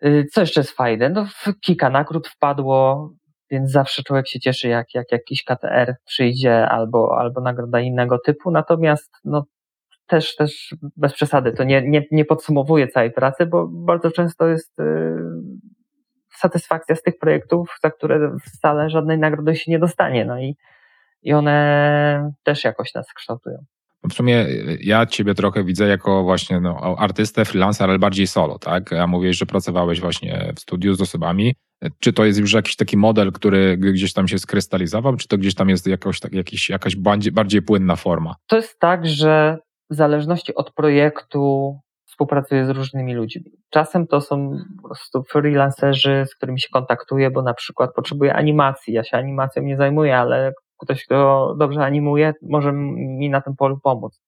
E, 0.02 0.24
co 0.24 0.40
jeszcze 0.40 0.60
jest 0.60 0.72
fajne? 0.72 1.08
No, 1.08 1.26
kilka 1.60 1.90
nagród 1.90 2.28
wpadło 2.28 3.10
więc 3.50 3.70
zawsze 3.70 4.02
człowiek 4.02 4.28
się 4.28 4.40
cieszy, 4.40 4.68
jak, 4.68 4.94
jak 4.94 5.12
jakiś 5.12 5.44
KTR 5.44 5.94
przyjdzie 6.06 6.68
albo, 6.68 7.16
albo 7.18 7.40
nagroda 7.40 7.80
innego 7.80 8.18
typu. 8.18 8.50
Natomiast 8.50 9.12
no, 9.24 9.44
też, 10.06 10.36
też 10.36 10.74
bez 10.96 11.12
przesady, 11.12 11.52
to 11.52 11.64
nie, 11.64 11.82
nie, 11.88 12.04
nie 12.10 12.24
podsumowuje 12.24 12.88
całej 12.88 13.12
pracy, 13.12 13.46
bo 13.46 13.68
bardzo 13.68 14.10
często 14.10 14.48
jest 14.48 14.78
yy, 14.78 14.84
satysfakcja 16.36 16.96
z 16.96 17.02
tych 17.02 17.18
projektów, 17.18 17.78
za 17.82 17.90
które 17.90 18.36
wcale 18.44 18.90
żadnej 18.90 19.18
nagrody 19.18 19.56
się 19.56 19.70
nie 19.70 19.78
dostanie. 19.78 20.24
No 20.24 20.40
i, 20.40 20.56
i 21.22 21.32
one 21.32 22.32
też 22.42 22.64
jakoś 22.64 22.94
nas 22.94 23.12
kształtują. 23.14 23.58
W 24.10 24.12
sumie 24.12 24.46
ja 24.80 25.06
ciebie 25.06 25.34
trochę 25.34 25.64
widzę 25.64 25.88
jako 25.88 26.22
właśnie 26.22 26.60
no, 26.60 26.96
artystę, 26.98 27.44
freelancer, 27.44 27.90
ale 27.90 27.98
bardziej 27.98 28.26
solo, 28.26 28.58
tak? 28.58 28.90
Ja 28.90 29.06
mówię, 29.06 29.32
że 29.32 29.46
pracowałeś 29.46 30.00
właśnie 30.00 30.52
w 30.56 30.60
studiu 30.60 30.94
z 30.94 31.00
osobami. 31.00 31.54
Czy 31.98 32.12
to 32.12 32.24
jest 32.24 32.38
już 32.38 32.52
jakiś 32.52 32.76
taki 32.76 32.96
model, 32.96 33.32
który 33.32 33.76
gdzieś 33.76 34.12
tam 34.12 34.28
się 34.28 34.38
skrystalizował, 34.38 35.16
czy 35.16 35.28
to 35.28 35.38
gdzieś 35.38 35.54
tam 35.54 35.68
jest 35.68 35.86
jakoś, 35.86 36.20
tak, 36.20 36.32
jakiś, 36.32 36.70
jakaś 36.70 36.96
bardziej, 36.96 37.32
bardziej 37.32 37.62
płynna 37.62 37.96
forma? 37.96 38.34
To 38.46 38.56
jest 38.56 38.78
tak, 38.78 39.06
że 39.06 39.58
w 39.90 39.94
zależności 39.94 40.54
od 40.54 40.72
projektu 40.72 41.74
współpracuję 42.04 42.66
z 42.66 42.70
różnymi 42.70 43.14
ludźmi. 43.14 43.44
Czasem 43.70 44.06
to 44.06 44.20
są 44.20 44.56
po 44.82 44.88
prostu 44.88 45.22
freelancerzy, 45.22 46.24
z 46.28 46.34
którymi 46.34 46.60
się 46.60 46.68
kontaktuję, 46.72 47.30
bo 47.30 47.42
na 47.42 47.54
przykład 47.54 47.90
potrzebuję 47.94 48.34
animacji. 48.34 48.94
Ja 48.94 49.04
się 49.04 49.16
animacją 49.16 49.62
nie 49.62 49.76
zajmuję, 49.76 50.18
ale 50.18 50.52
ktoś, 50.82 51.04
kto 51.04 51.54
dobrze 51.58 51.84
animuje, 51.84 52.34
może 52.42 52.72
mi 52.72 53.30
na 53.30 53.40
tym 53.40 53.56
polu 53.56 53.78
pomóc. 53.82 54.20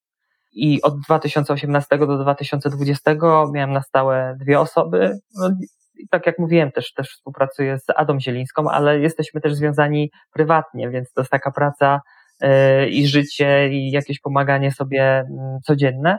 I 0.53 0.83
od 0.83 1.01
2018 1.01 1.99
do 1.99 2.19
2020 2.19 3.17
miałem 3.53 3.73
na 3.73 3.83
stałe 3.83 4.37
dwie 4.41 4.61
osoby. 4.61 5.19
No, 5.35 5.51
i 5.95 6.09
tak 6.09 6.27
jak 6.27 6.39
mówiłem, 6.39 6.73
też, 6.73 6.93
też 6.93 7.11
współpracuję 7.11 7.79
z 7.79 7.85
Adą 7.97 8.21
Zielińską, 8.21 8.71
ale 8.71 9.01
jesteśmy 9.01 9.41
też 9.41 9.55
związani 9.55 10.11
prywatnie, 10.33 10.91
więc 10.91 11.13
to 11.13 11.21
jest 11.21 11.31
taka 11.31 11.51
praca 11.51 12.01
yy, 12.43 12.89
i 12.89 13.07
życie 13.07 13.69
i 13.69 13.91
jakieś 13.91 14.21
pomaganie 14.21 14.73
sobie 14.73 15.25
yy, 15.31 15.59
codzienne. 15.65 16.19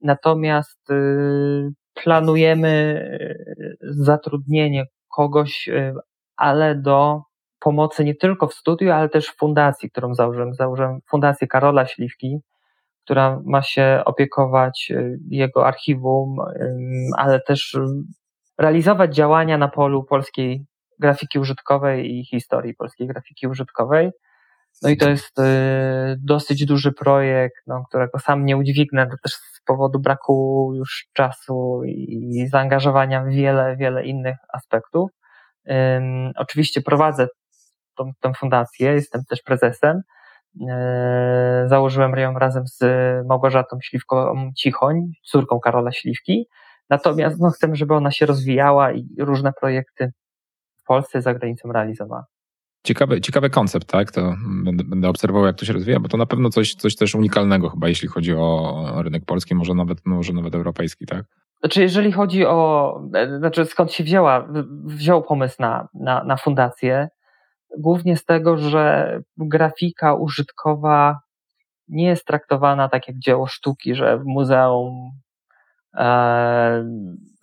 Natomiast 0.00 0.80
yy, 0.88 1.70
planujemy 1.94 2.68
y, 2.70 3.76
zatrudnienie 3.80 4.84
kogoś, 5.08 5.68
y, 5.68 5.94
ale 6.36 6.74
do 6.74 7.22
pomocy 7.60 8.04
nie 8.04 8.14
tylko 8.14 8.46
w 8.46 8.54
studiu, 8.54 8.92
ale 8.92 9.08
też 9.08 9.28
w 9.28 9.36
fundacji, 9.36 9.90
którą 9.90 10.14
założyłem. 10.14 10.54
Założyłem 10.54 10.98
Fundację 11.10 11.46
Karola 11.46 11.86
Śliwki, 11.86 12.38
która 13.04 13.40
ma 13.44 13.62
się 13.62 14.02
opiekować 14.04 14.88
y, 14.90 15.18
jego 15.28 15.66
archiwum, 15.66 16.36
ale 17.16 17.40
też 17.40 17.78
realizować 18.58 19.14
działania 19.14 19.58
na 19.58 19.68
polu 19.68 20.04
polskiej 20.04 20.66
grafiki 20.98 21.38
użytkowej 21.38 22.18
i 22.18 22.24
historii 22.24 22.74
polskiej 22.74 23.06
grafiki 23.06 23.46
użytkowej. 23.46 24.10
No 24.82 24.88
i 24.88 24.96
to 24.96 25.10
jest 25.10 25.36
dosyć 26.18 26.64
duży 26.64 26.92
projekt, 26.92 27.62
no, 27.66 27.84
którego 27.88 28.18
sam 28.18 28.44
nie 28.44 28.56
udźwignę, 28.56 29.06
to 29.06 29.16
też 29.22 29.32
z 29.32 29.60
powodu 29.66 29.98
braku 29.98 30.70
już 30.74 31.06
czasu 31.12 31.82
i 31.84 32.46
zaangażowania 32.50 33.24
w 33.24 33.28
wiele, 33.28 33.76
wiele 33.76 34.04
innych 34.04 34.36
aspektów. 34.52 35.10
Oczywiście 36.36 36.82
prowadzę 36.82 37.28
tą, 37.96 38.10
tę 38.20 38.32
fundację, 38.34 38.92
jestem 38.92 39.24
też 39.24 39.42
prezesem. 39.42 40.02
E, 40.70 41.64
założyłem 41.66 42.12
ją 42.16 42.38
razem 42.38 42.66
z 42.66 42.80
Małgorzatą 43.26 43.78
Śliwką 43.82 44.50
Cichoń, 44.56 45.12
córką 45.24 45.60
Karola 45.60 45.92
Śliwki. 45.92 46.46
Natomiast 46.90 47.40
no, 47.40 47.50
chcemy, 47.50 47.76
żeby 47.76 47.94
ona 47.94 48.10
się 48.10 48.26
rozwijała 48.26 48.92
i 48.92 49.08
różne 49.18 49.52
projekty 49.60 50.12
w 50.76 50.86
Polsce 50.86 51.18
i 51.18 51.22
za 51.22 51.34
granicą 51.34 51.72
realizowała. 51.72 52.24
Ciekawy, 52.86 53.20
ciekawy 53.20 53.50
koncept, 53.50 53.88
tak? 53.88 54.10
To 54.12 54.34
będę, 54.64 54.84
będę 54.84 55.08
obserwował, 55.08 55.46
jak 55.46 55.56
to 55.56 55.64
się 55.64 55.72
rozwija, 55.72 56.00
bo 56.00 56.08
to 56.08 56.16
na 56.16 56.26
pewno 56.26 56.50
coś, 56.50 56.74
coś 56.74 56.96
też 56.96 57.14
unikalnego 57.14 57.70
chyba, 57.70 57.88
jeśli 57.88 58.08
chodzi 58.08 58.34
o 58.34 59.02
rynek 59.02 59.24
polski, 59.24 59.54
może 59.54 59.74
nawet, 59.74 59.98
może 60.04 60.32
nawet 60.32 60.54
europejski, 60.54 61.06
tak? 61.06 61.24
Znaczy, 61.60 61.82
jeżeli 61.82 62.12
chodzi 62.12 62.46
o, 62.46 63.00
e, 63.14 63.38
znaczy 63.38 63.64
skąd 63.64 63.92
się 63.92 64.04
wzięła, 64.04 64.48
wziął 64.84 65.22
pomysł 65.22 65.56
na, 65.58 65.88
na, 65.94 66.24
na 66.24 66.36
fundację, 66.36 67.08
głównie 67.78 68.16
z 68.16 68.24
tego, 68.24 68.58
że 68.58 69.20
grafika 69.36 70.14
użytkowa 70.14 71.20
nie 71.88 72.06
jest 72.06 72.26
traktowana 72.26 72.88
tak 72.88 73.08
jak 73.08 73.18
dzieło 73.18 73.46
sztuki, 73.46 73.94
że 73.94 74.18
w 74.18 74.24
muzeum, 74.24 75.10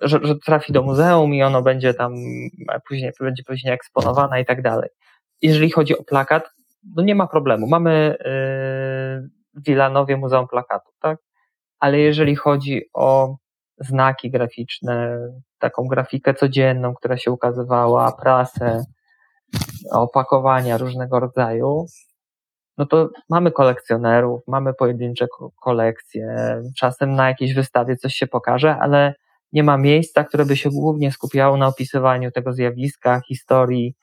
że, 0.02 0.20
że 0.24 0.36
trafi 0.46 0.74
do 0.74 0.84
muzeum 0.84 1.34
i 1.34 1.44
ono 1.44 1.62
będzie 1.62 1.94
tam 1.94 2.14
później, 2.88 3.12
będzie 3.20 3.44
później 3.44 3.74
eksponowane 3.74 4.42
i 4.42 4.46
tak 4.46 4.62
dalej. 4.62 4.90
Jeżeli 5.42 5.72
chodzi 5.72 5.98
o 5.98 6.04
plakat, 6.04 6.50
no 6.96 7.04
nie 7.04 7.16
ma 7.16 7.28
problemu. 7.28 7.68
Mamy 7.68 8.16
y, 8.20 8.24
w 9.54 9.66
Wilanowie 9.66 10.18
Muzeum 10.18 10.48
Plakatu, 10.48 10.92
tak? 11.00 11.18
Ale 11.80 12.00
jeżeli 12.00 12.36
chodzi 12.36 12.82
o 12.94 13.36
znaki 13.78 14.32
graficzne, 14.32 15.18
taką 15.60 15.88
grafikę 15.88 16.34
codzienną, 16.34 16.94
która 16.94 17.18
się 17.18 17.32
ukazywała, 17.32 18.12
prasę, 18.12 18.84
opakowania 19.92 20.78
różnego 20.78 21.20
rodzaju, 21.20 21.86
no 22.78 22.86
to 22.86 23.10
mamy 23.30 23.52
kolekcjonerów, 23.52 24.42
mamy 24.48 24.74
pojedyncze 24.74 25.28
kolekcje, 25.62 26.36
czasem 26.78 27.14
na 27.14 27.28
jakiejś 27.28 27.54
wystawie 27.54 27.96
coś 27.96 28.14
się 28.14 28.28
pokaże, 28.28 28.78
ale 28.78 29.14
nie 29.54 29.64
ma 29.64 29.78
miejsca, 29.78 30.24
które 30.24 30.46
by 30.46 30.58
się 30.58 30.70
głównie 30.70 31.12
skupiało 31.12 31.58
na 31.58 31.68
opisywaniu 31.68 32.32
tego 32.32 32.54
zjawiska, 32.54 33.22
historii, 33.28 33.96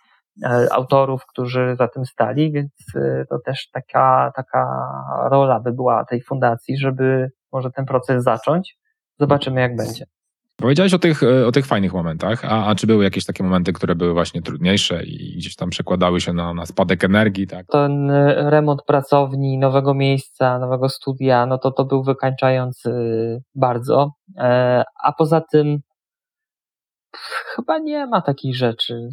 e, 0.44 0.68
autorów, 0.72 1.26
którzy 1.26 1.76
za 1.78 1.88
tym 1.88 2.06
stali, 2.06 2.52
więc 2.52 2.70
e, 2.96 3.24
to 3.30 3.38
też 3.38 3.70
taka, 3.70 4.32
taka 4.36 4.90
rola 5.30 5.60
by 5.60 5.72
była 5.72 6.04
tej 6.04 6.22
fundacji, 6.22 6.78
żeby 6.78 7.30
może 7.52 7.70
ten 7.70 7.84
proces 7.84 8.24
zacząć. 8.24 8.78
Zobaczymy, 9.20 9.60
jak 9.60 9.76
będzie. 9.76 10.04
Powiedziałeś 10.60 10.94
o 10.94 10.98
tych, 10.98 11.22
e, 11.22 11.46
o 11.46 11.52
tych 11.52 11.66
fajnych 11.66 11.92
momentach, 11.92 12.44
a, 12.44 12.66
a 12.66 12.74
czy 12.74 12.86
były 12.86 13.04
jakieś 13.04 13.24
takie 13.24 13.44
momenty, 13.44 13.72
które 13.72 13.94
były 13.94 14.12
właśnie 14.12 14.42
trudniejsze 14.42 15.04
i 15.04 15.36
gdzieś 15.36 15.56
tam 15.56 15.70
przekładały 15.70 16.20
się 16.20 16.32
na, 16.32 16.54
na 16.54 16.66
spadek 16.66 17.04
energii? 17.04 17.46
Tak? 17.46 17.66
Ten 17.66 18.10
e, 18.10 18.50
remont 18.50 18.82
pracowni, 18.86 19.58
nowego 19.58 19.94
miejsca, 19.94 20.58
nowego 20.58 20.88
studia, 20.88 21.46
no 21.46 21.58
to 21.58 21.70
to 21.70 21.84
był 21.84 22.02
wykańczający 22.02 22.90
bardzo. 23.54 24.10
E, 24.38 24.84
a 25.04 25.12
poza 25.12 25.40
tym 25.40 25.78
chyba 27.54 27.78
nie 27.78 28.06
ma 28.06 28.20
takich 28.20 28.56
rzeczy. 28.56 29.08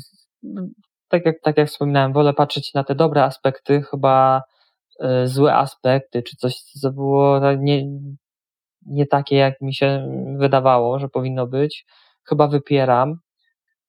Tak 1.10 1.26
jak, 1.26 1.36
tak 1.44 1.58
jak 1.58 1.68
wspominałem, 1.68 2.14
wolę 2.14 2.34
patrzeć 2.34 2.74
na 2.74 2.84
te 2.84 2.96
dobre 2.96 3.24
aspekty, 3.24 3.82
chyba 3.82 4.42
złe 5.26 5.56
aspekty, 5.56 6.24
czy 6.24 6.36
coś, 6.36 6.54
co 6.56 6.92
było 6.92 7.40
nie, 7.58 7.84
nie 8.86 9.08
takie, 9.08 9.36
jak 9.36 9.62
mi 9.62 9.74
się 9.74 10.08
wydawało, 10.38 11.00
że 11.00 11.10
powinno 11.10 11.48
być. 11.48 11.86
Chyba 12.24 12.48
wypieram. 12.48 13.16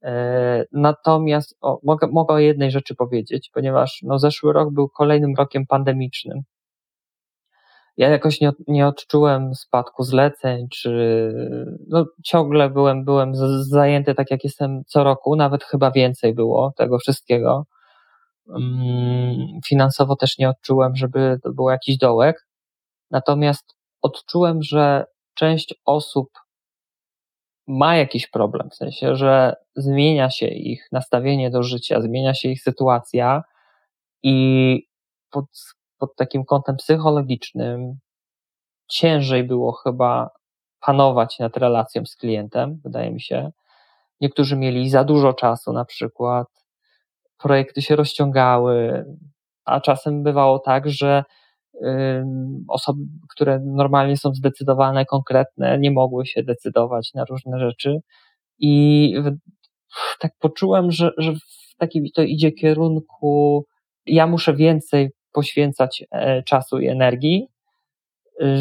E, 0.03 0.65
natomiast 0.73 1.57
o, 1.61 1.79
mogę, 1.83 2.07
mogę 2.13 2.35
o 2.35 2.39
jednej 2.39 2.71
rzeczy 2.71 2.95
powiedzieć, 2.95 3.51
ponieważ 3.55 4.01
no, 4.03 4.19
zeszły 4.19 4.53
rok 4.53 4.73
był 4.73 4.89
kolejnym 4.89 5.35
rokiem 5.39 5.67
pandemicznym. 5.67 6.43
Ja 7.97 8.09
jakoś 8.09 8.41
nie, 8.41 8.53
nie 8.69 8.87
odczułem 8.87 9.55
spadku 9.55 10.03
zleceń, 10.03 10.69
czy 10.73 11.33
no, 11.89 12.05
ciągle 12.25 12.71
byłem, 12.71 13.05
byłem 13.05 13.33
zajęty 13.61 14.15
tak 14.15 14.31
jak 14.31 14.45
jestem 14.45 14.83
co 14.87 15.05
roku, 15.05 15.37
nawet 15.37 15.65
chyba 15.65 15.91
więcej 15.91 16.35
było 16.35 16.73
tego 16.77 16.99
wszystkiego. 16.99 17.67
Mm, 18.57 19.61
finansowo 19.67 20.17
też 20.17 20.39
nie 20.39 20.49
odczułem, 20.49 20.97
żeby 20.97 21.39
to 21.43 21.53
był 21.53 21.71
jakiś 21.71 21.99
dołek. 21.99 22.47
Natomiast 23.11 23.76
odczułem, 24.03 24.63
że 24.63 25.05
część 25.35 25.75
osób 25.85 26.29
ma 27.67 27.97
jakiś 27.97 28.27
problem, 28.31 28.71
w 28.71 28.75
sensie, 28.75 29.17
że 29.17 29.57
zmienia 29.77 30.31
się 30.31 30.47
ich 30.47 30.89
nastawienie 30.93 31.51
do 31.51 31.63
życia, 31.63 32.01
zmienia 32.01 32.35
się 32.35 32.49
ich 32.49 32.63
sytuacja 32.63 33.43
i 34.23 34.89
pod, 35.31 35.45
pod 35.99 36.17
takim 36.17 36.45
kątem 36.45 36.77
psychologicznym 36.77 37.99
ciężej 38.89 39.45
było 39.45 39.73
chyba 39.73 40.31
panować 40.81 41.39
nad 41.39 41.57
relacją 41.57 42.07
z 42.07 42.17
klientem, 42.17 42.81
wydaje 42.85 43.11
mi 43.11 43.21
się. 43.21 43.51
Niektórzy 44.21 44.57
mieli 44.57 44.91
za 44.91 45.05
dużo 45.05 45.33
czasu, 45.33 45.73
na 45.73 45.85
przykład 45.85 46.47
projekty 47.39 47.83
się 47.83 47.97
rozciągały, 47.97 49.05
a 49.65 49.81
czasem 49.81 50.23
bywało 50.23 50.59
tak, 50.59 50.91
że 50.91 51.25
osoby, 52.69 53.03
które 53.31 53.61
normalnie 53.65 54.17
są 54.17 54.35
zdecydowane, 54.35 55.05
konkretne, 55.05 55.79
nie 55.79 55.91
mogły 55.91 56.27
się 56.27 56.43
decydować 56.43 57.11
na 57.15 57.25
różne 57.25 57.59
rzeczy. 57.59 58.01
I 58.59 59.15
tak 60.21 60.33
poczułem, 60.39 60.91
że, 60.91 61.11
że 61.19 61.33
w 61.33 61.77
takim 61.79 62.05
to 62.15 62.23
idzie 62.23 62.53
kierunku, 62.53 63.65
ja 64.07 64.27
muszę 64.27 64.55
więcej 64.55 65.11
poświęcać 65.33 66.05
e, 66.11 66.43
czasu 66.43 66.79
i 66.79 66.87
energii, 66.87 67.49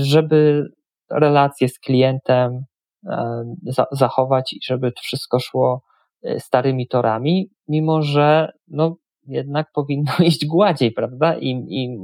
żeby 0.01 0.67
relacje 1.11 1.69
z 1.69 1.79
klientem 1.79 2.63
e, 3.09 3.43
zachować 3.91 4.53
i 4.53 4.59
żeby 4.65 4.91
to 4.91 5.01
wszystko 5.01 5.39
szło 5.39 5.81
e, 6.23 6.39
starymi 6.39 6.87
torami, 6.87 7.49
mimo 7.67 8.01
że 8.01 8.51
no, 8.67 8.95
jednak 9.27 9.71
powinno 9.73 10.11
iść 10.23 10.45
gładziej, 10.45 10.91
prawda? 10.91 11.37
I, 11.37 11.49
i, 11.69 11.97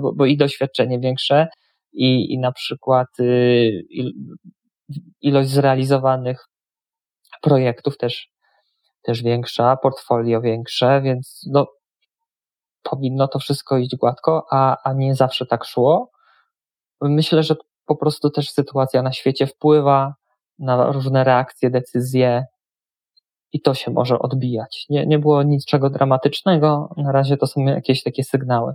bo, 0.00 0.12
bo 0.12 0.26
i 0.26 0.36
doświadczenie 0.36 1.00
większe, 1.00 1.48
i, 1.92 2.32
i 2.34 2.38
na 2.38 2.52
przykład 2.52 3.20
y, 3.20 3.82
ilość 5.20 5.48
zrealizowanych 5.48 6.48
projektów 7.42 7.96
też, 7.96 8.28
też 9.02 9.22
większa, 9.22 9.76
portfolio 9.76 10.40
większe, 10.40 11.02
więc 11.02 11.46
no, 11.52 11.66
powinno 12.82 13.28
to 13.28 13.38
wszystko 13.38 13.78
iść 13.78 13.96
gładko, 13.96 14.46
a, 14.50 14.76
a 14.84 14.92
nie 14.92 15.14
zawsze 15.14 15.46
tak 15.46 15.64
szło. 15.64 16.10
Myślę, 17.00 17.42
że 17.42 17.54
po 17.86 17.96
prostu 17.96 18.30
też 18.30 18.50
sytuacja 18.50 19.02
na 19.02 19.12
świecie 19.12 19.46
wpływa 19.46 20.14
na 20.58 20.92
różne 20.92 21.24
reakcje, 21.24 21.70
decyzje 21.70 22.44
i 23.56 23.60
to 23.60 23.74
się 23.74 23.90
może 23.90 24.18
odbijać. 24.18 24.86
Nie, 24.90 25.06
nie 25.06 25.18
było 25.18 25.42
niczego 25.42 25.90
dramatycznego, 25.90 26.94
na 26.96 27.12
razie 27.12 27.36
to 27.36 27.46
są 27.46 27.60
jakieś 27.60 28.02
takie 28.02 28.24
sygnały. 28.24 28.74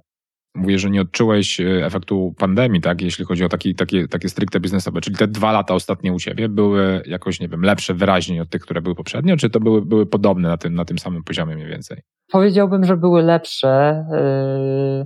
Mówisz, 0.55 0.81
że 0.81 0.89
nie 0.89 1.01
odczułeś 1.01 1.59
e, 1.59 1.85
efektu 1.85 2.33
pandemii, 2.37 2.81
tak, 2.81 3.01
jeśli 3.01 3.25
chodzi 3.25 3.45
o 3.45 3.49
taki, 3.49 3.75
takie, 3.75 4.07
takie 4.07 4.29
stricte 4.29 4.59
biznesowe, 4.59 5.01
czyli 5.01 5.17
te 5.17 5.27
dwa 5.27 5.51
lata 5.51 5.73
ostatnie 5.73 6.13
u 6.13 6.19
ciebie 6.19 6.49
były 6.49 7.03
jakoś, 7.05 7.39
nie 7.39 7.47
wiem, 7.47 7.61
lepsze 7.61 7.93
wyraźnie 7.93 8.41
od 8.41 8.49
tych, 8.49 8.61
które 8.61 8.81
były 8.81 8.95
poprzednio, 8.95 9.37
czy 9.37 9.49
to 9.49 9.59
były, 9.59 9.85
były 9.85 10.05
podobne 10.05 10.49
na 10.49 10.57
tym, 10.57 10.73
na 10.73 10.85
tym 10.85 10.99
samym 10.99 11.23
poziomie 11.23 11.55
mniej 11.55 11.67
więcej? 11.67 12.01
Powiedziałbym, 12.31 12.85
że 12.85 12.97
były 12.97 13.23
lepsze, 13.23 14.05
yy, 14.11 15.05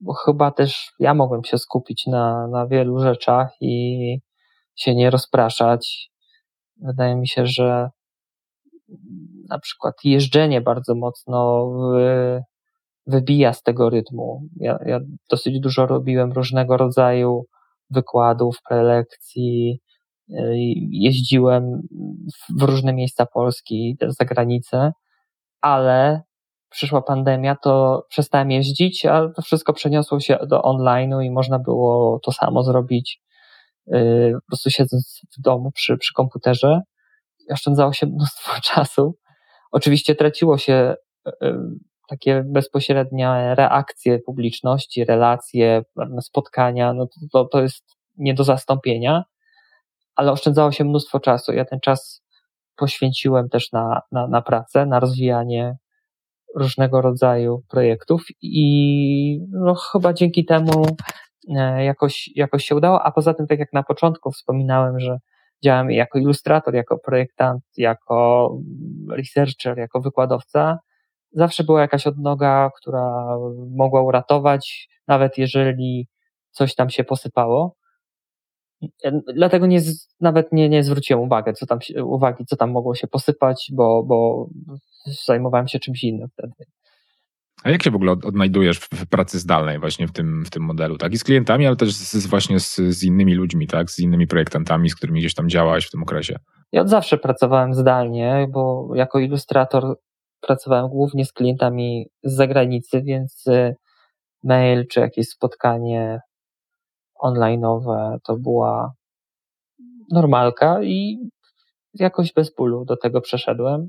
bo 0.00 0.12
chyba 0.12 0.50
też 0.50 0.92
ja 0.98 1.14
mogłem 1.14 1.44
się 1.44 1.58
skupić 1.58 2.06
na, 2.06 2.48
na 2.48 2.66
wielu 2.66 3.00
rzeczach 3.00 3.48
i 3.60 4.18
się 4.76 4.94
nie 4.94 5.10
rozpraszać. 5.10 6.10
Wydaje 6.76 7.16
mi 7.16 7.28
się, 7.28 7.46
że 7.46 7.90
na 9.48 9.58
przykład 9.58 9.94
jeżdżenie 10.04 10.60
bardzo 10.60 10.94
mocno 10.94 11.70
wybija 13.06 13.52
z 13.52 13.62
tego 13.62 13.90
rytmu. 13.90 14.42
Ja, 14.56 14.78
ja 14.86 15.00
dosyć 15.30 15.60
dużo 15.60 15.86
robiłem 15.86 16.32
różnego 16.32 16.76
rodzaju 16.76 17.46
wykładów, 17.90 18.56
prelekcji, 18.68 19.80
y, 20.30 20.34
jeździłem 20.90 21.80
w 22.60 22.62
różne 22.62 22.92
miejsca 22.92 23.26
Polski, 23.26 23.96
też 24.00 24.14
za 24.14 24.24
granicę, 24.24 24.92
ale 25.60 26.22
przyszła 26.70 27.02
pandemia, 27.02 27.56
to 27.56 28.04
przestałem 28.08 28.50
jeździć, 28.50 29.06
a 29.06 29.28
to 29.28 29.42
wszystko 29.42 29.72
przeniosło 29.72 30.20
się 30.20 30.38
do 30.48 30.60
online'u 30.60 31.24
i 31.24 31.30
można 31.30 31.58
było 31.58 32.20
to 32.24 32.32
samo 32.32 32.62
zrobić 32.62 33.20
y, 33.94 34.32
po 34.34 34.46
prostu 34.46 34.70
siedząc 34.70 35.20
w 35.38 35.42
domu 35.42 35.70
przy, 35.72 35.96
przy 35.96 36.14
komputerze. 36.14 36.80
Oszczędzało 37.52 37.92
się 37.92 38.06
mnóstwo 38.06 38.52
czasu. 38.74 39.18
Oczywiście 39.72 40.14
traciło 40.14 40.58
się 40.58 40.94
y, 41.28 41.32
takie 42.08 42.42
bezpośrednie 42.46 43.54
reakcje 43.54 44.18
publiczności, 44.18 45.04
relacje, 45.04 45.82
spotkania, 46.20 46.92
no 46.92 47.06
to, 47.06 47.20
to, 47.32 47.44
to 47.44 47.62
jest 47.62 47.84
nie 48.16 48.34
do 48.34 48.44
zastąpienia, 48.44 49.24
ale 50.14 50.32
oszczędzało 50.32 50.72
się 50.72 50.84
mnóstwo 50.84 51.20
czasu. 51.20 51.52
Ja 51.52 51.64
ten 51.64 51.80
czas 51.80 52.22
poświęciłem 52.76 53.48
też 53.48 53.72
na, 53.72 54.02
na, 54.12 54.28
na 54.28 54.42
pracę, 54.42 54.86
na 54.86 55.00
rozwijanie 55.00 55.76
różnego 56.56 57.00
rodzaju 57.00 57.62
projektów 57.68 58.24
i 58.42 59.40
no, 59.50 59.74
chyba 59.74 60.12
dzięki 60.12 60.44
temu 60.44 60.86
e, 61.56 61.84
jakoś, 61.84 62.30
jakoś 62.34 62.64
się 62.64 62.74
udało, 62.74 63.02
a 63.02 63.12
poza 63.12 63.34
tym, 63.34 63.46
tak 63.46 63.58
jak 63.58 63.72
na 63.72 63.82
początku 63.82 64.30
wspominałem, 64.30 65.00
że 65.00 65.18
działam 65.64 65.90
jako 65.90 66.18
ilustrator, 66.18 66.74
jako 66.74 66.98
projektant, 66.98 67.62
jako 67.76 68.50
researcher, 69.10 69.78
jako 69.78 70.00
wykładowca, 70.00 70.78
zawsze 71.32 71.64
była 71.64 71.80
jakaś 71.80 72.06
odnoga, 72.06 72.70
która 72.76 73.36
mogła 73.76 74.02
uratować, 74.02 74.88
nawet 75.08 75.38
jeżeli 75.38 76.08
coś 76.50 76.74
tam 76.74 76.90
się 76.90 77.04
posypało. 77.04 77.76
Dlatego 79.34 79.66
nie, 79.66 79.80
nawet 80.20 80.52
nie, 80.52 80.68
nie 80.68 80.84
zwróciłem 80.84 81.22
uwagi, 81.22 81.52
co 81.52 81.66
tam, 81.66 81.78
uwagi, 82.04 82.44
co 82.46 82.56
tam 82.56 82.70
mogło 82.70 82.94
się 82.94 83.06
posypać, 83.06 83.70
bo, 83.72 84.02
bo 84.02 84.48
zajmowałem 85.26 85.68
się 85.68 85.78
czymś 85.78 86.04
innym 86.04 86.28
wtedy. 86.32 86.52
A 87.64 87.70
jak 87.70 87.82
się 87.82 87.90
w 87.90 87.94
ogóle 87.94 88.12
odnajdujesz 88.12 88.78
w 88.78 89.06
pracy 89.06 89.38
zdalnej 89.38 89.78
właśnie 89.78 90.06
w 90.08 90.12
tym, 90.12 90.44
w 90.44 90.50
tym 90.50 90.62
modelu, 90.62 90.98
tak? 90.98 91.12
I 91.12 91.18
z 91.18 91.24
klientami, 91.24 91.66
ale 91.66 91.76
też 91.76 91.92
z, 91.92 92.26
właśnie 92.26 92.60
z, 92.60 92.76
z 92.76 93.04
innymi 93.04 93.34
ludźmi, 93.34 93.66
tak? 93.66 93.90
Z 93.90 93.98
innymi 93.98 94.26
projektantami, 94.26 94.90
z 94.90 94.96
którymi 94.96 95.20
gdzieś 95.20 95.34
tam 95.34 95.48
działałeś 95.48 95.86
w 95.86 95.90
tym 95.90 96.02
okresie? 96.02 96.36
Ja 96.72 96.80
od 96.82 96.88
zawsze 96.88 97.18
pracowałem 97.18 97.74
zdalnie, 97.74 98.46
bo 98.50 98.90
jako 98.94 99.18
ilustrator 99.18 99.96
pracowałem 100.40 100.88
głównie 100.88 101.24
z 101.24 101.32
klientami 101.32 102.06
z 102.22 102.34
zagranicy, 102.34 103.02
więc 103.02 103.46
y, 103.46 103.74
mail 104.44 104.86
czy 104.86 105.00
jakieś 105.00 105.28
spotkanie 105.28 106.20
online'owe 107.24 108.16
to 108.24 108.36
była 108.36 108.92
normalka 110.10 110.82
i 110.82 111.18
jakoś 111.94 112.32
bez 112.32 112.54
bólu 112.54 112.84
do 112.84 112.96
tego 112.96 113.20
przeszedłem. 113.20 113.88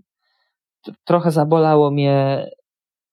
Trochę 1.03 1.31
zabolało 1.31 1.91
mnie 1.91 2.49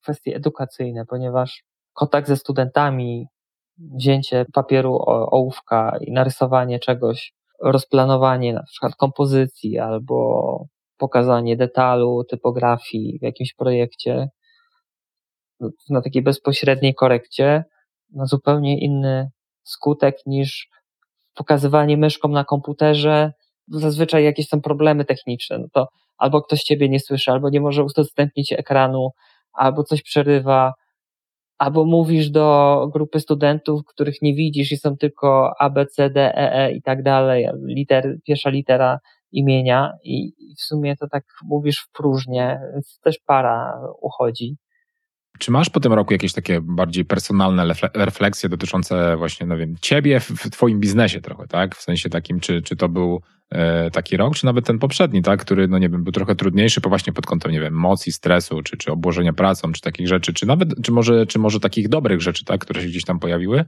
kwestie 0.03 0.37
edukacyjne, 0.37 1.07
ponieważ 1.07 1.63
kontakt 1.93 2.29
ze 2.29 2.37
studentami, 2.37 3.27
wzięcie 3.79 4.47
papieru 4.53 4.99
ołówka 5.07 5.99
i 6.01 6.13
narysowanie 6.13 6.79
czegoś, 6.79 7.33
rozplanowanie 7.63 8.53
na 8.53 8.63
przykład 8.63 8.97
kompozycji 8.97 9.79
albo 9.79 10.67
pokazanie 10.99 11.57
detalu, 11.57 12.25
typografii 12.25 13.19
w 13.19 13.23
jakimś 13.23 13.55
projekcie, 13.55 14.29
na 15.91 16.03
takiej 16.03 16.23
bezpośredniej 16.23 16.95
korekcie, 16.95 17.65
ma 18.11 18.27
zupełnie 18.27 18.81
inny 18.81 19.31
skutek 19.65 20.17
niż 20.27 20.69
pokazywanie 21.35 21.97
myszką 21.97 22.29
na 22.29 22.45
komputerze. 22.45 23.33
Zazwyczaj 23.69 24.25
jakieś 24.25 24.49
są 24.49 24.61
problemy 24.61 25.05
techniczne, 25.05 25.59
no 25.59 25.67
to 25.73 25.89
albo 26.19 26.43
ktoś 26.43 26.63
ciebie 26.63 26.89
nie 26.89 27.01
słyszy, 27.01 27.31
albo 27.31 27.51
nie 27.51 27.61
może 27.61 27.85
udostępnić 27.85 28.53
ekranu, 28.53 29.11
albo 29.53 29.85
coś 29.85 30.03
przerywa, 30.03 30.73
albo 31.59 31.85
mówisz 31.85 32.31
do 32.31 32.89
grupy 32.93 33.21
studentów, 33.21 33.81
których 33.87 34.23
nie 34.23 34.35
widzisz 34.35 34.73
i 34.73 34.77
są 34.77 34.97
tylko 34.97 35.53
A, 35.59 35.71
B, 35.71 35.87
C, 35.87 36.11
D, 36.11 36.35
E, 36.37 36.53
E 36.53 36.73
i 36.73 36.83
tak 36.83 37.03
dalej, 37.03 37.49
liter, 37.65 38.17
pierwsza 38.27 38.51
litera 38.51 38.99
imienia 39.33 39.93
i 40.05 40.33
w 40.59 40.63
sumie 40.63 40.97
to 40.97 41.09
tak 41.09 41.25
mówisz 41.45 41.81
w 41.89 41.93
próżnię, 41.93 42.61
więc 42.73 43.01
też 43.01 43.19
para 43.27 43.83
uchodzi. 44.01 44.57
Czy 45.41 45.51
masz 45.51 45.71
po 45.71 45.81
tym 45.81 45.93
roku 45.93 46.13
jakieś 46.13 46.33
takie 46.33 46.61
bardziej 46.63 47.05
personalne 47.05 47.75
refleksje 47.95 48.49
dotyczące 48.49 49.17
właśnie, 49.17 49.47
no 49.47 49.57
wiem, 49.57 49.75
ciebie 49.81 50.21
w 50.21 50.51
twoim 50.51 50.81
biznesie 50.81 51.21
trochę, 51.21 51.47
tak? 51.47 51.77
W 51.77 51.83
sensie 51.83 52.11
takim, 52.11 52.41
czy, 52.41 52.63
czy 52.63 52.77
to 52.77 52.89
był 52.89 53.21
e, 53.51 53.91
taki 53.91 54.17
rok, 54.17 54.35
czy 54.35 54.47
nawet 54.47 54.67
ten 54.67 54.79
poprzedni, 54.79 55.23
tak? 55.23 55.41
Który, 55.41 55.69
no 55.69 55.79
nie 55.79 55.89
wiem, 55.89 56.05
był 56.05 56.13
trochę 56.13 56.35
trudniejszy, 56.35 56.81
po 56.81 56.89
właśnie 56.89 57.13
pod 57.13 57.27
kątem, 57.27 57.53
nie 57.53 57.61
wiem, 57.61 57.75
emocji, 57.75 58.13
stresu, 58.13 58.63
czy, 58.63 58.77
czy 58.77 58.93
obłożenia 58.93 59.33
pracą, 59.33 59.73
czy 59.73 59.81
takich 59.81 60.09
rzeczy, 60.09 60.33
czy 60.33 60.47
nawet, 60.47 60.69
czy 60.83 60.93
może, 60.93 61.27
czy 61.27 61.39
może 61.39 61.61
takich 61.61 61.89
dobrych 61.89 62.21
rzeczy, 62.21 62.45
tak? 62.45 62.61
Które 62.61 62.83
się 62.83 62.89
gdzieś 62.89 63.05
tam 63.05 63.19
pojawiły? 63.19 63.65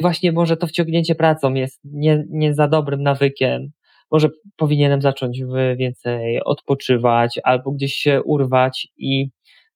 Właśnie 0.00 0.32
może 0.32 0.56
to 0.56 0.66
wciągnięcie 0.66 1.14
pracą 1.14 1.54
jest 1.54 1.80
nie, 1.84 2.24
nie 2.30 2.54
za 2.54 2.68
dobrym 2.68 3.02
nawykiem 3.02 3.70
może 4.10 4.28
powinienem 4.56 5.02
zacząć 5.02 5.42
więcej 5.76 6.44
odpoczywać 6.44 7.40
albo 7.44 7.72
gdzieś 7.72 7.94
się 7.94 8.22
urwać 8.22 8.88
i 8.96 9.28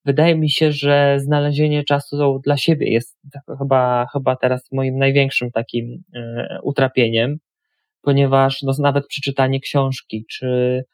wydaje 0.04 0.36
mi 0.36 0.50
się, 0.50 0.72
że 0.72 1.16
znalezienie 1.20 1.84
czasu 1.84 2.40
dla 2.44 2.56
siebie 2.56 2.90
jest 2.90 3.18
chyba, 3.58 4.06
chyba 4.12 4.36
teraz 4.36 4.72
moim 4.72 4.98
największym 4.98 5.50
takim 5.50 6.02
e, 6.14 6.58
utrapieniem, 6.62 7.38
ponieważ 8.02 8.62
no, 8.62 8.72
nawet 8.78 9.06
przeczytanie 9.06 9.60
książki 9.60 10.24
czy 10.30 10.84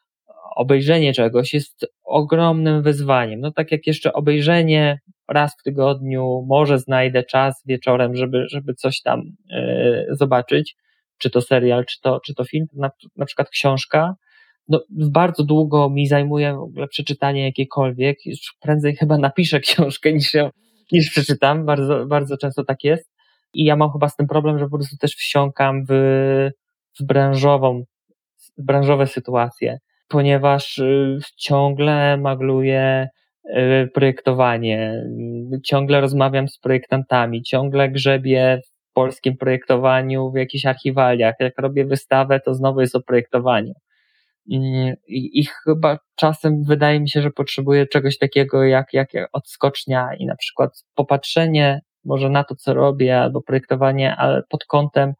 obejrzenie 0.55 1.13
czegoś 1.13 1.53
jest 1.53 1.85
ogromnym 2.03 2.83
wyzwaniem. 2.83 3.39
No 3.39 3.51
tak 3.51 3.71
jak 3.71 3.87
jeszcze 3.87 4.13
obejrzenie 4.13 4.99
raz 5.29 5.55
w 5.59 5.63
tygodniu, 5.63 6.45
może 6.47 6.79
znajdę 6.79 7.23
czas 7.23 7.61
wieczorem, 7.65 8.15
żeby, 8.15 8.45
żeby 8.49 8.73
coś 8.73 9.01
tam 9.01 9.21
y, 9.21 10.07
zobaczyć, 10.11 10.75
czy 11.17 11.29
to 11.29 11.41
serial, 11.41 11.85
czy 11.85 12.01
to, 12.01 12.19
czy 12.25 12.35
to 12.35 12.43
film, 12.43 12.67
na, 12.73 12.89
na 13.15 13.25
przykład 13.25 13.49
książka, 13.49 14.15
no, 14.67 14.81
bardzo 14.89 15.43
długo 15.43 15.89
mi 15.89 16.07
zajmuje 16.07 16.53
w 16.53 16.59
ogóle 16.59 16.87
przeczytanie 16.87 17.45
jakiejkolwiek, 17.45 18.25
już 18.25 18.55
prędzej 18.59 18.95
chyba 18.95 19.17
napiszę 19.17 19.59
książkę 19.59 20.13
niż, 20.13 20.33
ją, 20.33 20.49
niż 20.91 21.09
przeczytam, 21.09 21.65
bardzo, 21.65 22.05
bardzo 22.05 22.37
często 22.37 22.63
tak 22.63 22.83
jest. 22.83 23.11
I 23.53 23.65
ja 23.65 23.75
mam 23.75 23.91
chyba 23.91 24.09
z 24.09 24.15
tym 24.15 24.27
problem, 24.27 24.59
że 24.59 24.65
po 24.65 24.77
prostu 24.77 24.97
też 24.97 25.15
wsiąkam 25.15 25.85
w, 25.89 25.91
w 26.99 27.03
branżową, 27.03 27.83
w 28.57 28.65
branżowe 28.65 29.07
sytuacje, 29.07 29.79
ponieważ 30.07 30.77
y, 30.77 31.19
ciągle 31.37 32.17
magluję 32.17 33.07
y, 33.45 33.89
projektowanie, 33.93 35.03
ciągle 35.65 36.01
rozmawiam 36.01 36.47
z 36.47 36.59
projektantami, 36.59 37.43
ciągle 37.43 37.89
grzebię 37.89 38.61
polskim 38.93 39.37
projektowaniu 39.37 40.31
w 40.31 40.35
jakichś 40.35 40.65
archiwaliach. 40.65 41.35
Jak 41.39 41.59
robię 41.59 41.85
wystawę, 41.85 42.39
to 42.39 42.53
znowu 42.53 42.81
jest 42.81 42.95
o 42.95 43.01
projektowaniu. 43.01 43.73
I, 44.47 45.45
chyba 45.63 45.99
czasem 46.15 46.63
wydaje 46.63 46.99
mi 46.99 47.09
się, 47.09 47.21
że 47.21 47.31
potrzebuję 47.31 47.87
czegoś 47.87 48.17
takiego 48.17 48.63
jak, 48.63 48.93
jak 48.93 49.09
odskocznia 49.33 50.09
i 50.19 50.25
na 50.25 50.35
przykład 50.35 50.83
popatrzenie 50.95 51.81
może 52.05 52.29
na 52.29 52.43
to, 52.43 52.55
co 52.55 52.73
robię, 52.73 53.19
albo 53.19 53.41
projektowanie, 53.41 54.15
ale 54.15 54.43
pod 54.49 54.65
kątem 54.65 55.13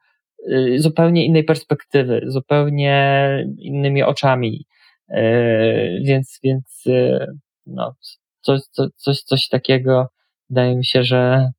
y, 0.52 0.76
zupełnie 0.80 1.26
innej 1.26 1.44
perspektywy, 1.44 2.22
zupełnie 2.28 3.28
innymi 3.58 4.04
oczami. 4.04 4.66
Y, 5.12 6.02
więc, 6.04 6.40
więc 6.44 6.84
y, 6.88 7.28
no, 7.66 7.96
coś, 8.42 8.62
coś, 8.96 9.22
coś 9.22 9.48
takiego 9.48 10.08
wydaje 10.50 10.76
mi 10.76 10.86
się, 10.86 11.04
że 11.04 11.52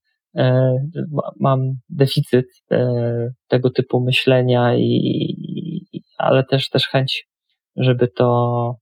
mam 1.40 1.72
deficyt 1.88 2.46
tego 3.48 3.70
typu 3.70 4.00
myślenia 4.00 4.74
i, 4.76 6.02
ale 6.18 6.44
też, 6.44 6.68
też 6.68 6.88
chęć 6.88 7.27
żeby 7.78 8.08
to 8.08 8.74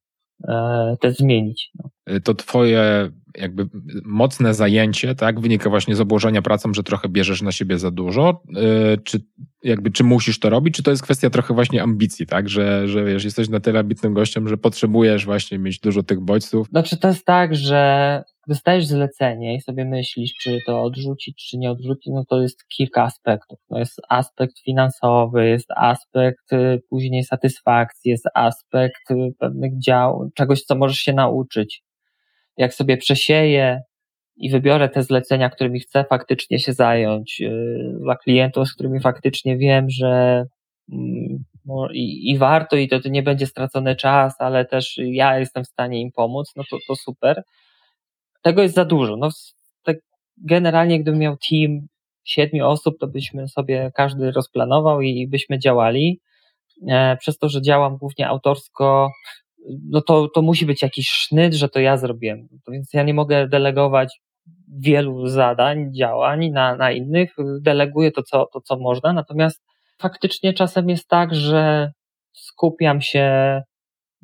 e, 0.49 0.97
też 1.01 1.17
zmienić. 1.17 1.71
No. 1.75 1.91
To 2.25 2.35
twoje 2.35 3.11
jakby 3.37 3.69
mocne 4.05 4.55
zajęcie, 4.55 5.15
tak, 5.15 5.41
wynika 5.41 5.71
właśnie 5.71 5.97
z 5.97 6.01
obłożenia 6.01 6.43
pracą, 6.43 6.75
że 6.75 6.83
trochę 6.83 7.09
bierzesz 7.09 7.43
na 7.43 7.53
siebie 7.53 7.79
za 7.79 7.91
dużo, 7.91 8.43
e, 8.57 8.97
czy 8.97 9.21
jakby, 9.63 9.91
czy 9.91 10.05
musisz 10.05 10.39
to 10.39 10.51
robić, 10.51 10.75
czy 10.75 10.83
to 10.83 10.91
jest 10.91 11.03
kwestia 11.03 11.31
trochę 11.31 11.55
właśnie 11.55 11.83
ambicji, 11.83 12.27
tak, 12.27 12.49
że, 12.49 12.89
że 12.89 13.05
wiesz, 13.05 13.25
jesteś 13.25 13.49
na 13.49 13.61
tyle 13.61 13.81
ambitnym 13.81 14.15
gościem, 14.15 14.49
że 14.49 14.57
potrzebujesz 14.57 15.25
właśnie 15.25 15.59
mieć 15.59 15.81
dużo 15.81 16.03
tych 16.03 16.21
bodźców? 16.21 16.69
Znaczy 16.69 16.97
to 16.97 17.09
jest 17.09 17.25
tak, 17.25 17.57
że 17.57 18.23
dostajesz 18.47 18.87
zlecenie 18.87 19.55
i 19.55 19.61
sobie 19.61 19.85
myślisz, 19.85 20.35
czy 20.35 20.59
to 20.67 20.83
odrzucić, 20.83 21.49
czy 21.51 21.59
nie 21.59 21.71
odrzucić, 21.71 22.13
no 22.15 22.25
to 22.25 22.43
jest 22.43 22.69
kilka 22.69 23.03
aspektów. 23.03 23.59
No 23.71 23.79
jest 23.79 24.01
aspekt 24.09 24.59
finansowy, 24.65 25.49
jest 25.49 25.71
aspekt 25.77 26.53
y, 26.53 26.83
później 26.91 27.25
satysfakcji, 27.25 28.11
jest 28.11 28.29
aspekt 28.35 29.11
y, 29.11 29.15
pewnych 29.39 29.79
dział, 29.79 30.31
czegoś, 30.35 30.63
co 30.63 30.77
możesz 30.77 30.99
się 30.99 31.13
nauczyć. 31.13 31.83
Jak 32.57 32.75
sobie 32.75 32.97
przesieję 32.97 33.81
i 34.37 34.51
wybiorę 34.51 34.89
te 34.89 35.03
zlecenia, 35.03 35.51
którymi 35.51 35.81
chcę 35.81 36.05
faktycznie 36.05 36.59
się 36.59 36.73
zająć, 36.73 37.41
y, 37.41 37.99
dla 38.01 38.17
klientów, 38.17 38.69
z 38.69 38.75
którymi 38.75 39.01
faktycznie 39.01 39.59
wiem, 39.59 39.87
że 39.91 40.45
mm, 40.93 41.45
no 41.65 41.89
i, 41.93 42.31
i 42.31 42.39
warto 42.39 42.77
i 42.77 42.89
to, 42.89 43.01
to 43.01 43.09
nie 43.09 43.23
będzie 43.23 43.47
stracony 43.47 43.97
czas, 43.97 44.35
ale 44.39 44.65
też 44.65 44.95
ja 44.99 45.39
jestem 45.39 45.65
w 45.65 45.69
stanie 45.69 46.01
im 46.01 46.13
pomóc, 46.13 46.53
no 46.57 46.63
to, 46.71 46.77
to 46.89 46.97
super 46.97 47.43
tego 48.47 48.63
jest 48.63 48.75
za 48.75 48.85
dużo. 48.85 49.17
No, 49.17 49.29
tak 49.83 49.97
generalnie, 50.37 51.01
gdybym 51.01 51.21
miał 51.21 51.37
team 51.51 51.87
siedmiu 52.25 52.67
osób, 52.67 52.99
to 53.01 53.07
byśmy 53.07 53.49
sobie 53.49 53.91
każdy 53.95 54.31
rozplanował 54.31 55.01
i 55.01 55.29
byśmy 55.29 55.59
działali. 55.59 56.21
E, 56.89 57.17
przez 57.17 57.39
to, 57.39 57.49
że 57.49 57.63
działam 57.63 57.97
głównie 57.97 58.29
autorsko, 58.29 59.11
no 59.91 60.01
to, 60.01 60.29
to 60.29 60.43
musi 60.43 60.67
być 60.67 60.83
jakiś 60.83 61.09
sznyt, 61.09 61.55
że 61.55 61.69
to 61.69 61.81
ja 61.81 61.97
zrobiłem. 61.97 62.49
Więc 62.69 62.93
ja 62.93 63.03
nie 63.03 63.15
mogę 63.15 63.49
delegować 63.49 64.21
wielu 64.69 65.27
zadań, 65.27 65.95
działań 65.95 66.51
na, 66.51 66.77
na 66.77 66.93
innych. 66.93 67.37
Deleguję 67.61 68.13
to 68.13 68.23
co, 68.23 68.47
to, 68.53 68.61
co 68.61 68.77
można. 68.77 69.13
Natomiast 69.13 69.63
faktycznie 69.99 70.53
czasem 70.53 70.89
jest 70.89 71.09
tak, 71.09 71.35
że 71.35 71.93
skupiam 72.33 73.01
się 73.01 73.63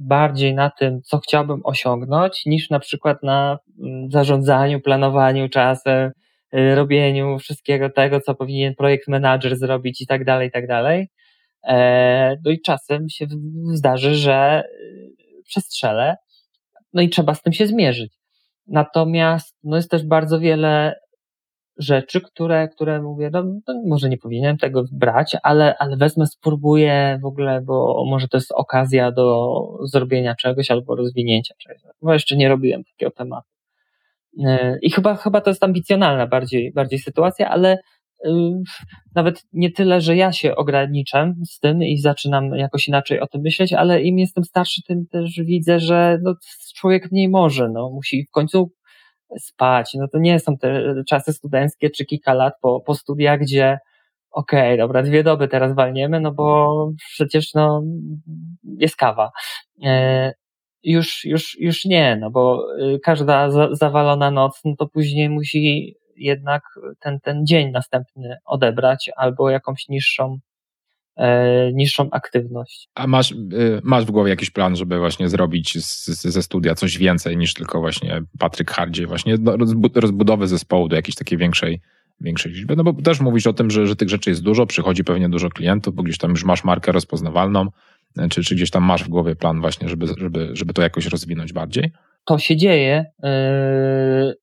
bardziej 0.02 0.54
na 0.54 0.70
tym, 0.70 1.02
co 1.02 1.18
chciałbym 1.18 1.60
osiągnąć, 1.64 2.46
niż 2.46 2.70
na 2.70 2.78
przykład 2.80 3.22
na 3.22 3.58
mm, 3.80 4.10
zarządzaniu, 4.10 4.80
planowaniu 4.80 5.48
czasem, 5.48 6.12
y, 6.54 6.74
robieniu 6.74 7.38
wszystkiego 7.38 7.90
tego, 7.90 8.20
co 8.20 8.34
powinien 8.34 8.74
projekt 8.74 9.08
manager 9.08 9.56
zrobić 9.56 10.00
i 10.00 10.06
tak 10.06 10.24
dalej, 10.24 10.48
i 10.48 10.50
tak 10.50 10.66
dalej. 10.66 11.08
E, 11.64 12.36
no 12.44 12.50
i 12.50 12.60
czasem 12.60 13.08
się 13.08 13.26
zdarzy, 13.72 14.14
że 14.14 14.62
y, 14.64 15.42
przestrzelę, 15.44 16.16
no 16.92 17.02
i 17.02 17.08
trzeba 17.08 17.34
z 17.34 17.42
tym 17.42 17.52
się 17.52 17.66
zmierzyć. 17.66 18.12
Natomiast 18.66 19.56
no 19.64 19.76
jest 19.76 19.90
też 19.90 20.06
bardzo 20.06 20.40
wiele 20.40 20.94
rzeczy, 21.82 22.20
które, 22.20 22.68
które 22.68 23.02
mówię, 23.02 23.30
no, 23.32 23.42
no, 23.68 23.82
może 23.86 24.08
nie 24.08 24.18
powinienem 24.18 24.58
tego 24.58 24.84
brać, 24.92 25.36
ale, 25.42 25.78
ale 25.78 25.96
wezmę, 25.96 26.26
spróbuję 26.26 27.18
w 27.22 27.26
ogóle, 27.26 27.60
bo 27.60 28.04
może 28.10 28.28
to 28.28 28.36
jest 28.36 28.52
okazja 28.52 29.12
do 29.12 29.54
zrobienia 29.84 30.34
czegoś 30.34 30.70
albo 30.70 30.96
rozwinięcia 30.96 31.54
czegoś. 31.58 31.82
Bo 32.02 32.12
jeszcze 32.12 32.36
nie 32.36 32.48
robiłem 32.48 32.84
takiego 32.84 33.10
tematu. 33.10 33.48
E, 34.44 34.78
I 34.82 34.90
chyba, 34.90 35.16
chyba 35.16 35.40
to 35.40 35.50
jest 35.50 35.64
ambicjonalna 35.64 36.26
bardziej, 36.26 36.72
bardziej 36.72 36.98
sytuacja, 36.98 37.50
ale 37.50 37.78
y, 38.26 38.30
nawet 39.14 39.44
nie 39.52 39.70
tyle, 39.70 40.00
że 40.00 40.16
ja 40.16 40.32
się 40.32 40.56
ograniczam 40.56 41.34
z 41.44 41.58
tym 41.58 41.82
i 41.82 41.98
zaczynam 41.98 42.54
jakoś 42.54 42.88
inaczej 42.88 43.20
o 43.20 43.26
tym 43.26 43.40
myśleć, 43.40 43.72
ale 43.72 44.02
im 44.02 44.18
jestem 44.18 44.44
starszy, 44.44 44.82
tym 44.82 45.06
też 45.06 45.40
widzę, 45.44 45.80
że 45.80 46.18
no, 46.22 46.34
człowiek 46.76 47.12
mniej 47.12 47.28
może, 47.28 47.68
no, 47.68 47.90
musi 47.90 48.26
w 48.28 48.30
końcu 48.30 48.72
spać. 49.40 49.94
No 49.94 50.08
to 50.08 50.18
nie 50.18 50.40
są 50.40 50.56
te 50.56 50.94
czasy 51.08 51.32
studenckie 51.32 51.90
czy 51.90 52.04
kilka 52.04 52.34
lat 52.34 52.54
po, 52.60 52.80
po 52.80 52.94
studiach, 52.94 53.40
gdzie 53.40 53.78
okej, 54.30 54.68
okay, 54.68 54.76
dobra, 54.76 55.02
dwie 55.02 55.22
doby 55.22 55.48
teraz 55.48 55.74
walniemy, 55.74 56.20
no 56.20 56.32
bo 56.32 56.90
przecież 56.96 57.54
no 57.54 57.82
jest 58.78 58.96
kawa. 58.96 59.30
E, 59.84 60.32
już, 60.82 61.24
już, 61.24 61.56
już 61.60 61.84
nie, 61.84 62.16
no 62.20 62.30
bo 62.30 62.66
y, 62.78 63.00
każda 63.00 63.50
za, 63.50 63.74
zawalona 63.74 64.30
noc, 64.30 64.60
no 64.64 64.74
to 64.78 64.86
później 64.88 65.28
musi 65.30 65.94
jednak 66.16 66.62
ten, 67.00 67.20
ten 67.20 67.46
dzień 67.46 67.70
następny 67.70 68.36
odebrać 68.44 69.10
albo 69.16 69.50
jakąś 69.50 69.88
niższą 69.88 70.38
niższą 71.72 72.08
aktywność. 72.10 72.88
A 72.94 73.06
masz, 73.06 73.32
y, 73.32 73.80
masz 73.82 74.04
w 74.04 74.10
głowie 74.10 74.30
jakiś 74.30 74.50
plan, 74.50 74.76
żeby 74.76 74.98
właśnie 74.98 75.28
zrobić 75.28 75.84
z, 75.84 76.06
ze 76.22 76.42
studia 76.42 76.74
coś 76.74 76.98
więcej 76.98 77.36
niż 77.36 77.54
tylko 77.54 77.80
właśnie 77.80 78.22
Patryk 78.38 78.70
Hardzie, 78.70 79.06
właśnie 79.06 79.36
rozbudowy 79.94 80.48
zespołu 80.48 80.88
do 80.88 80.96
jakiejś 80.96 81.16
takiej 81.16 81.38
większej, 81.38 81.80
większej 82.20 82.52
liczby? 82.52 82.76
No 82.76 82.84
bo 82.84 83.02
też 83.02 83.20
mówisz 83.20 83.46
o 83.46 83.52
tym, 83.52 83.70
że, 83.70 83.86
że 83.86 83.96
tych 83.96 84.08
rzeczy 84.08 84.30
jest 84.30 84.42
dużo, 84.42 84.66
przychodzi 84.66 85.04
pewnie 85.04 85.28
dużo 85.28 85.48
klientów, 85.48 85.94
bo 85.94 86.02
gdzieś 86.02 86.18
tam 86.18 86.30
już 86.30 86.44
masz 86.44 86.64
markę 86.64 86.92
rozpoznawalną, 86.92 87.66
e, 88.18 88.28
czy, 88.28 88.42
czy 88.44 88.54
gdzieś 88.54 88.70
tam 88.70 88.84
masz 88.84 89.04
w 89.04 89.08
głowie 89.08 89.36
plan 89.36 89.60
właśnie, 89.60 89.88
żeby, 89.88 90.06
żeby, 90.18 90.50
żeby 90.52 90.72
to 90.72 90.82
jakoś 90.82 91.06
rozwinąć 91.06 91.52
bardziej? 91.52 91.92
To 92.24 92.38
się 92.38 92.56
dzieje, 92.56 93.04
yy, 93.22 94.34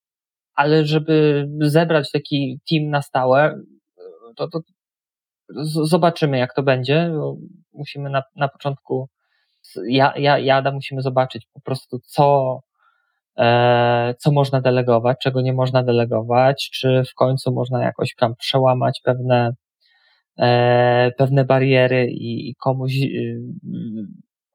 ale 0.56 0.86
żeby 0.86 1.48
zebrać 1.62 2.12
taki 2.12 2.60
team 2.70 2.90
na 2.90 3.02
stałe, 3.02 3.62
to, 4.36 4.48
to, 4.48 4.60
zobaczymy, 5.84 6.38
jak 6.38 6.54
to 6.54 6.64
będzie. 6.64 7.12
Musimy 7.74 8.10
na, 8.10 8.24
na 8.36 8.48
początku, 8.48 9.10
ja, 9.88 10.14
ja, 10.18 10.40
Jada 10.40 10.72
musimy 10.72 11.02
zobaczyć 11.02 11.48
po 11.54 11.62
prostu, 11.62 12.00
co, 12.06 12.60
e, 13.38 14.16
co 14.20 14.32
można 14.32 14.62
delegować, 14.62 15.18
czego 15.24 15.42
nie 15.42 15.54
można 15.54 15.84
delegować, 15.84 16.70
czy 16.74 17.04
w 17.12 17.14
końcu 17.14 17.52
można 17.52 17.84
jakoś 17.84 18.16
tam 18.16 18.36
przełamać 18.36 19.02
pewne, 19.04 19.52
e, 20.40 21.12
pewne 21.18 21.46
bariery 21.46 22.08
i, 22.12 22.50
i 22.50 22.56
komuś 22.56 22.94
y, 23.04 23.42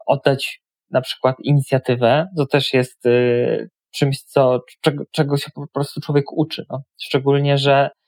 oddać 0.06 0.60
na 0.90 1.00
przykład 1.00 1.36
inicjatywę. 1.42 2.26
To 2.36 2.46
też 2.46 2.74
jest 2.74 3.06
y, 3.06 3.70
czymś, 3.90 4.22
co, 4.22 4.60
czego, 4.80 5.04
czego 5.12 5.36
się 5.36 5.50
po 5.54 5.66
prostu 5.74 6.00
człowiek 6.00 6.32
uczy. 6.32 6.64
No. 6.70 6.82
Szczególnie, 6.98 7.58
że 7.58 7.90
E, 7.90 8.03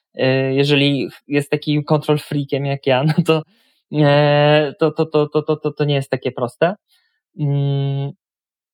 jeżeli 0.52 1.08
jest 1.28 1.50
takim 1.50 1.84
control 1.84 2.18
freakiem 2.18 2.66
jak 2.66 2.86
ja, 2.86 3.04
no 3.04 3.14
to, 3.26 3.42
to, 4.78 4.90
to, 4.90 5.06
to, 5.06 5.26
to, 5.26 5.42
to, 5.42 5.56
to, 5.56 5.72
to 5.72 5.84
nie 5.84 5.94
jest 5.94 6.10
takie 6.10 6.32
proste. 6.32 6.74
Mm, 7.40 8.12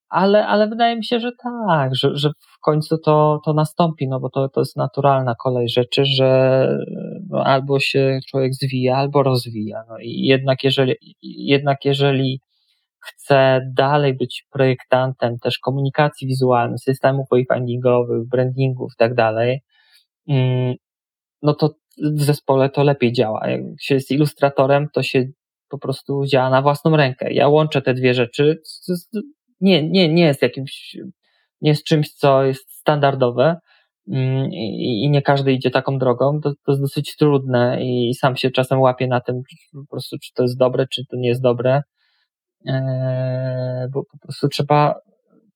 ale, 0.09 0.46
ale 0.46 0.68
wydaje 0.68 0.96
mi 0.96 1.05
się, 1.05 1.20
że 1.20 1.31
tak, 1.42 1.96
że, 1.96 2.11
że 2.16 2.31
w 2.38 2.61
końcu 2.61 2.98
to, 2.98 3.40
to 3.44 3.52
nastąpi, 3.52 4.09
no 4.09 4.20
bo 4.20 4.31
to, 4.31 4.48
to 4.48 4.61
jest 4.61 4.76
naturalna 4.76 5.35
kolej 5.35 5.68
rzeczy, 5.68 6.05
że 6.05 6.68
no 7.31 7.44
albo 7.44 7.81
się 7.81 8.20
człowiek 8.28 8.55
zwija, 8.55 8.96
albo 8.96 9.22
rozwija. 9.22 9.85
No 9.88 9.98
i 9.98 10.24
jednak 10.24 10.64
jeżeli, 10.64 10.94
jednak 11.22 11.85
jeżeli 11.85 12.40
chce 13.00 13.61
dalej 13.76 14.14
być 14.14 14.46
projektantem 14.52 15.38
też 15.38 15.59
komunikacji 15.59 16.28
wizualnej, 16.28 16.78
systemów 16.78 17.26
wayfindingowych, 17.31 18.28
brandingów 18.28 18.92
i 18.94 18.98
tak 18.98 19.14
dalej, 19.14 19.61
mm, 20.28 20.74
no 21.42 21.55
to 21.55 21.74
w 21.98 22.22
zespole 22.22 22.70
to 22.70 22.83
lepiej 22.83 23.12
działa. 23.12 23.48
Jak 23.48 23.61
się 23.81 23.94
jest 23.94 24.11
ilustratorem, 24.11 24.88
to 24.92 25.02
się 25.02 25.24
po 25.68 25.78
prostu 25.78 26.26
działa 26.26 26.50
na 26.50 26.62
własną 26.62 26.96
rękę. 26.96 27.33
Ja 27.33 27.48
łączę 27.48 27.83
te 27.83 27.94
dwie 27.94 28.14
rzeczy. 28.14 28.62
Nie, 29.61 29.90
nie, 29.90 30.09
nie 30.09 30.24
jest 30.24 30.42
jakimś, 30.42 30.96
nie 31.61 31.70
jest 31.70 31.85
czymś, 31.85 32.12
co 32.12 32.44
jest 32.44 32.72
standardowe 32.72 33.57
mm, 34.09 34.50
i, 34.52 35.11
nie 35.11 35.22
każdy 35.22 35.52
idzie 35.52 35.70
taką 35.70 35.98
drogą. 35.98 36.40
To, 36.40 36.52
to 36.66 36.72
jest 36.72 36.83
dosyć 36.83 37.16
trudne 37.16 37.78
i 37.85 38.14
sam 38.14 38.37
się 38.37 38.50
czasem 38.50 38.81
łapię 38.81 39.07
na 39.07 39.20
tym, 39.20 39.42
po 39.72 39.90
prostu, 39.90 40.16
czy 40.18 40.33
to 40.35 40.42
jest 40.42 40.59
dobre, 40.59 40.87
czy 40.87 41.02
to 41.11 41.16
nie 41.16 41.28
jest 41.28 41.42
dobre. 41.42 41.83
Eee, 42.66 43.88
bo 43.90 44.05
po 44.05 44.18
prostu 44.18 44.48
trzeba 44.48 44.94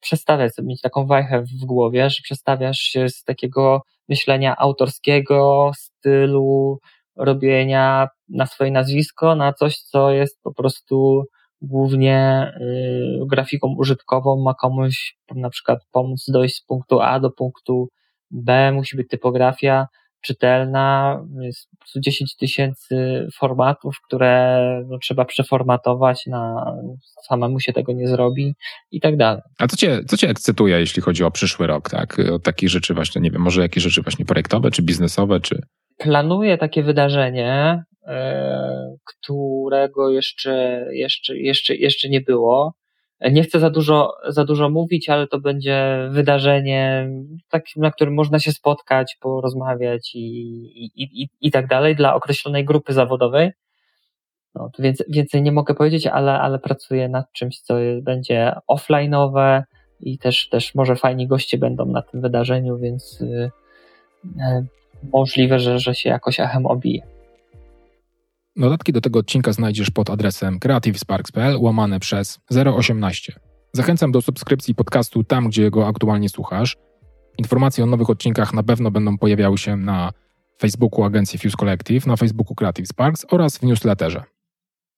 przestawiać 0.01 0.53
mieć 0.63 0.81
taką 0.81 1.07
wajchę 1.07 1.43
w 1.43 1.65
głowie, 1.65 2.11
że 2.11 2.21
przestawiasz 2.23 2.79
się 2.79 3.09
z 3.09 3.25
takiego 3.25 3.83
myślenia 4.09 4.57
autorskiego, 4.57 5.71
stylu 5.77 6.79
robienia 7.17 8.09
na 8.29 8.47
swoje 8.47 8.71
nazwisko, 8.71 9.35
na 9.35 9.53
coś, 9.53 9.79
co 9.79 10.11
jest 10.11 10.43
po 10.43 10.55
prostu 10.55 11.25
głównie 11.61 12.53
y, 12.61 13.27
grafiką 13.31 13.75
użytkową 13.79 14.43
ma 14.43 14.55
komuś 14.55 15.17
na 15.35 15.51
przykład 15.51 15.79
pomóc 15.93 16.25
dojść 16.29 16.57
z 16.57 16.65
punktu 16.65 17.01
A 17.01 17.21
do 17.21 17.31
punktu 17.31 17.89
B, 18.31 18.73
musi 18.73 18.97
być 18.97 19.09
typografia 19.09 19.87
czytelna, 20.27 21.21
jest 21.41 21.69
10 21.97 22.37
tysięcy 22.37 23.27
formatów, 23.39 23.97
które 24.07 24.61
no, 24.89 24.99
trzeba 24.99 25.25
przeformatować, 25.25 26.27
na, 26.27 26.73
samemu 27.29 27.61
się 27.61 27.73
tego 27.73 27.93
nie 27.93 28.09
zrobi 28.09 28.55
i 28.91 29.01
tak 29.01 29.17
dalej. 29.17 29.43
A 29.59 29.67
co 29.67 29.77
cię, 29.77 30.01
co 30.09 30.17
cię 30.17 30.29
ekscytuje, 30.29 30.81
jeśli 30.81 31.03
chodzi 31.03 31.25
o 31.25 31.31
przyszły 31.31 31.67
rok, 31.67 31.91
tak? 31.91 32.19
O 32.33 32.39
takich 32.39 32.69
rzeczy 32.69 32.95
właśnie, 32.95 33.21
nie 33.21 33.31
wiem, 33.31 33.43
może 33.43 33.63
jakieś 33.63 33.83
rzeczy 33.83 34.03
właśnie 34.03 34.25
projektowe, 34.25 34.71
czy 34.71 34.83
biznesowe, 34.83 35.41
czy... 35.41 35.61
Planuję 35.99 36.59
takie 36.59 36.83
wydarzenie, 36.83 37.83
E, 38.07 38.97
którego 39.05 40.11
jeszcze, 40.11 40.87
jeszcze, 40.93 41.37
jeszcze, 41.37 41.77
jeszcze 41.77 42.09
nie 42.09 42.21
było. 42.21 42.75
Nie 43.21 43.43
chcę 43.43 43.61
za 43.61 43.71
dużo, 43.71 44.15
za 44.29 44.45
dużo 44.45 44.71
mówić, 44.71 45.09
ale 45.09 45.27
to 45.27 45.41
będzie 45.41 46.09
wydarzenie, 46.11 47.11
tak, 47.49 47.65
na 47.77 47.91
którym 47.91 48.15
można 48.15 48.39
się 48.39 48.53
spotkać, 48.53 49.17
porozmawiać 49.21 50.15
i, 50.15 50.21
i, 50.85 51.23
i, 51.23 51.29
i 51.41 51.51
tak 51.51 51.67
dalej 51.67 51.97
dla 51.97 52.15
określonej 52.15 52.65
grupy 52.65 52.93
zawodowej. 52.93 53.53
No, 54.55 54.71
więc 54.79 55.05
więcej 55.09 55.43
nie 55.43 55.53
mogę 55.53 55.75
powiedzieć, 55.75 56.07
ale, 56.07 56.41
ale 56.41 56.59
pracuję 56.59 57.09
nad 57.09 57.33
czymś, 57.33 57.61
co 57.61 57.75
będzie 58.03 58.53
offline'owe 58.71 59.63
i 60.01 60.19
też, 60.19 60.49
też 60.49 60.75
może 60.75 60.97
fajni 60.97 61.27
goście 61.27 61.59
będą 61.59 61.87
na 61.87 62.03
tym 62.03 62.21
wydarzeniu, 62.21 62.79
więc 62.79 63.21
yy, 63.21 63.51
yy, 64.25 64.67
możliwe, 65.13 65.59
że, 65.59 65.79
że 65.79 65.95
się 65.95 66.09
jakoś 66.11 66.41
echem 66.41 66.67
obije. 66.67 67.16
Dodatki 68.57 68.93
do 68.93 69.01
tego 69.01 69.19
odcinka 69.19 69.53
znajdziesz 69.53 69.91
pod 69.91 70.11
adresem 70.11 70.59
creativesparks.pl 70.59 71.57
łamane 71.61 72.01
przez 72.01 72.39
018. 72.77 73.33
Zachęcam 73.73 74.13
do 74.13 74.23
subskrypcji 74.23 74.75
podcastu 74.75 75.25
tam, 75.25 75.49
gdzie 75.49 75.71
go 75.71 75.89
aktualnie 75.89 76.29
słuchasz. 76.29 76.77
Informacje 77.39 77.85
o 77.85 77.87
nowych 77.87 78.11
odcinkach 78.11 78.55
na 78.55 78.63
pewno 78.63 78.91
będą 78.91 79.19
pojawiały 79.19 79.59
się 79.59 79.77
na 79.77 80.13
Facebooku 80.61 81.05
agencji 81.05 81.39
Fuse 81.39 81.57
Collective, 81.57 82.07
na 82.07 82.17
Facebooku 82.17 82.55
Creative 82.55 82.89
Sparks 82.89 83.27
oraz 83.31 83.59
w 83.59 83.63
newsletterze. 83.63 84.23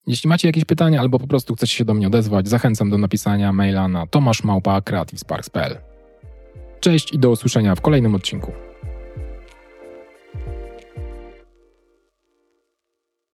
Jeśli 0.06 0.28
macie 0.28 0.48
jakieś 0.48 0.64
pytania 0.64 1.00
albo 1.00 1.18
po 1.18 1.26
prostu 1.26 1.54
chcecie 1.54 1.76
się 1.76 1.84
do 1.84 1.94
mnie 1.94 2.06
odezwać, 2.06 2.48
zachęcam 2.48 2.90
do 2.90 2.98
napisania 2.98 3.52
maila 3.52 3.88
na 3.88 4.06
tomaszmałpa.creativesparks.pl. 4.06 5.78
Cześć 6.80 7.12
i 7.12 7.18
do 7.18 7.30
usłyszenia 7.30 7.74
w 7.74 7.80
kolejnym 7.80 8.14
odcinku. 8.14 8.52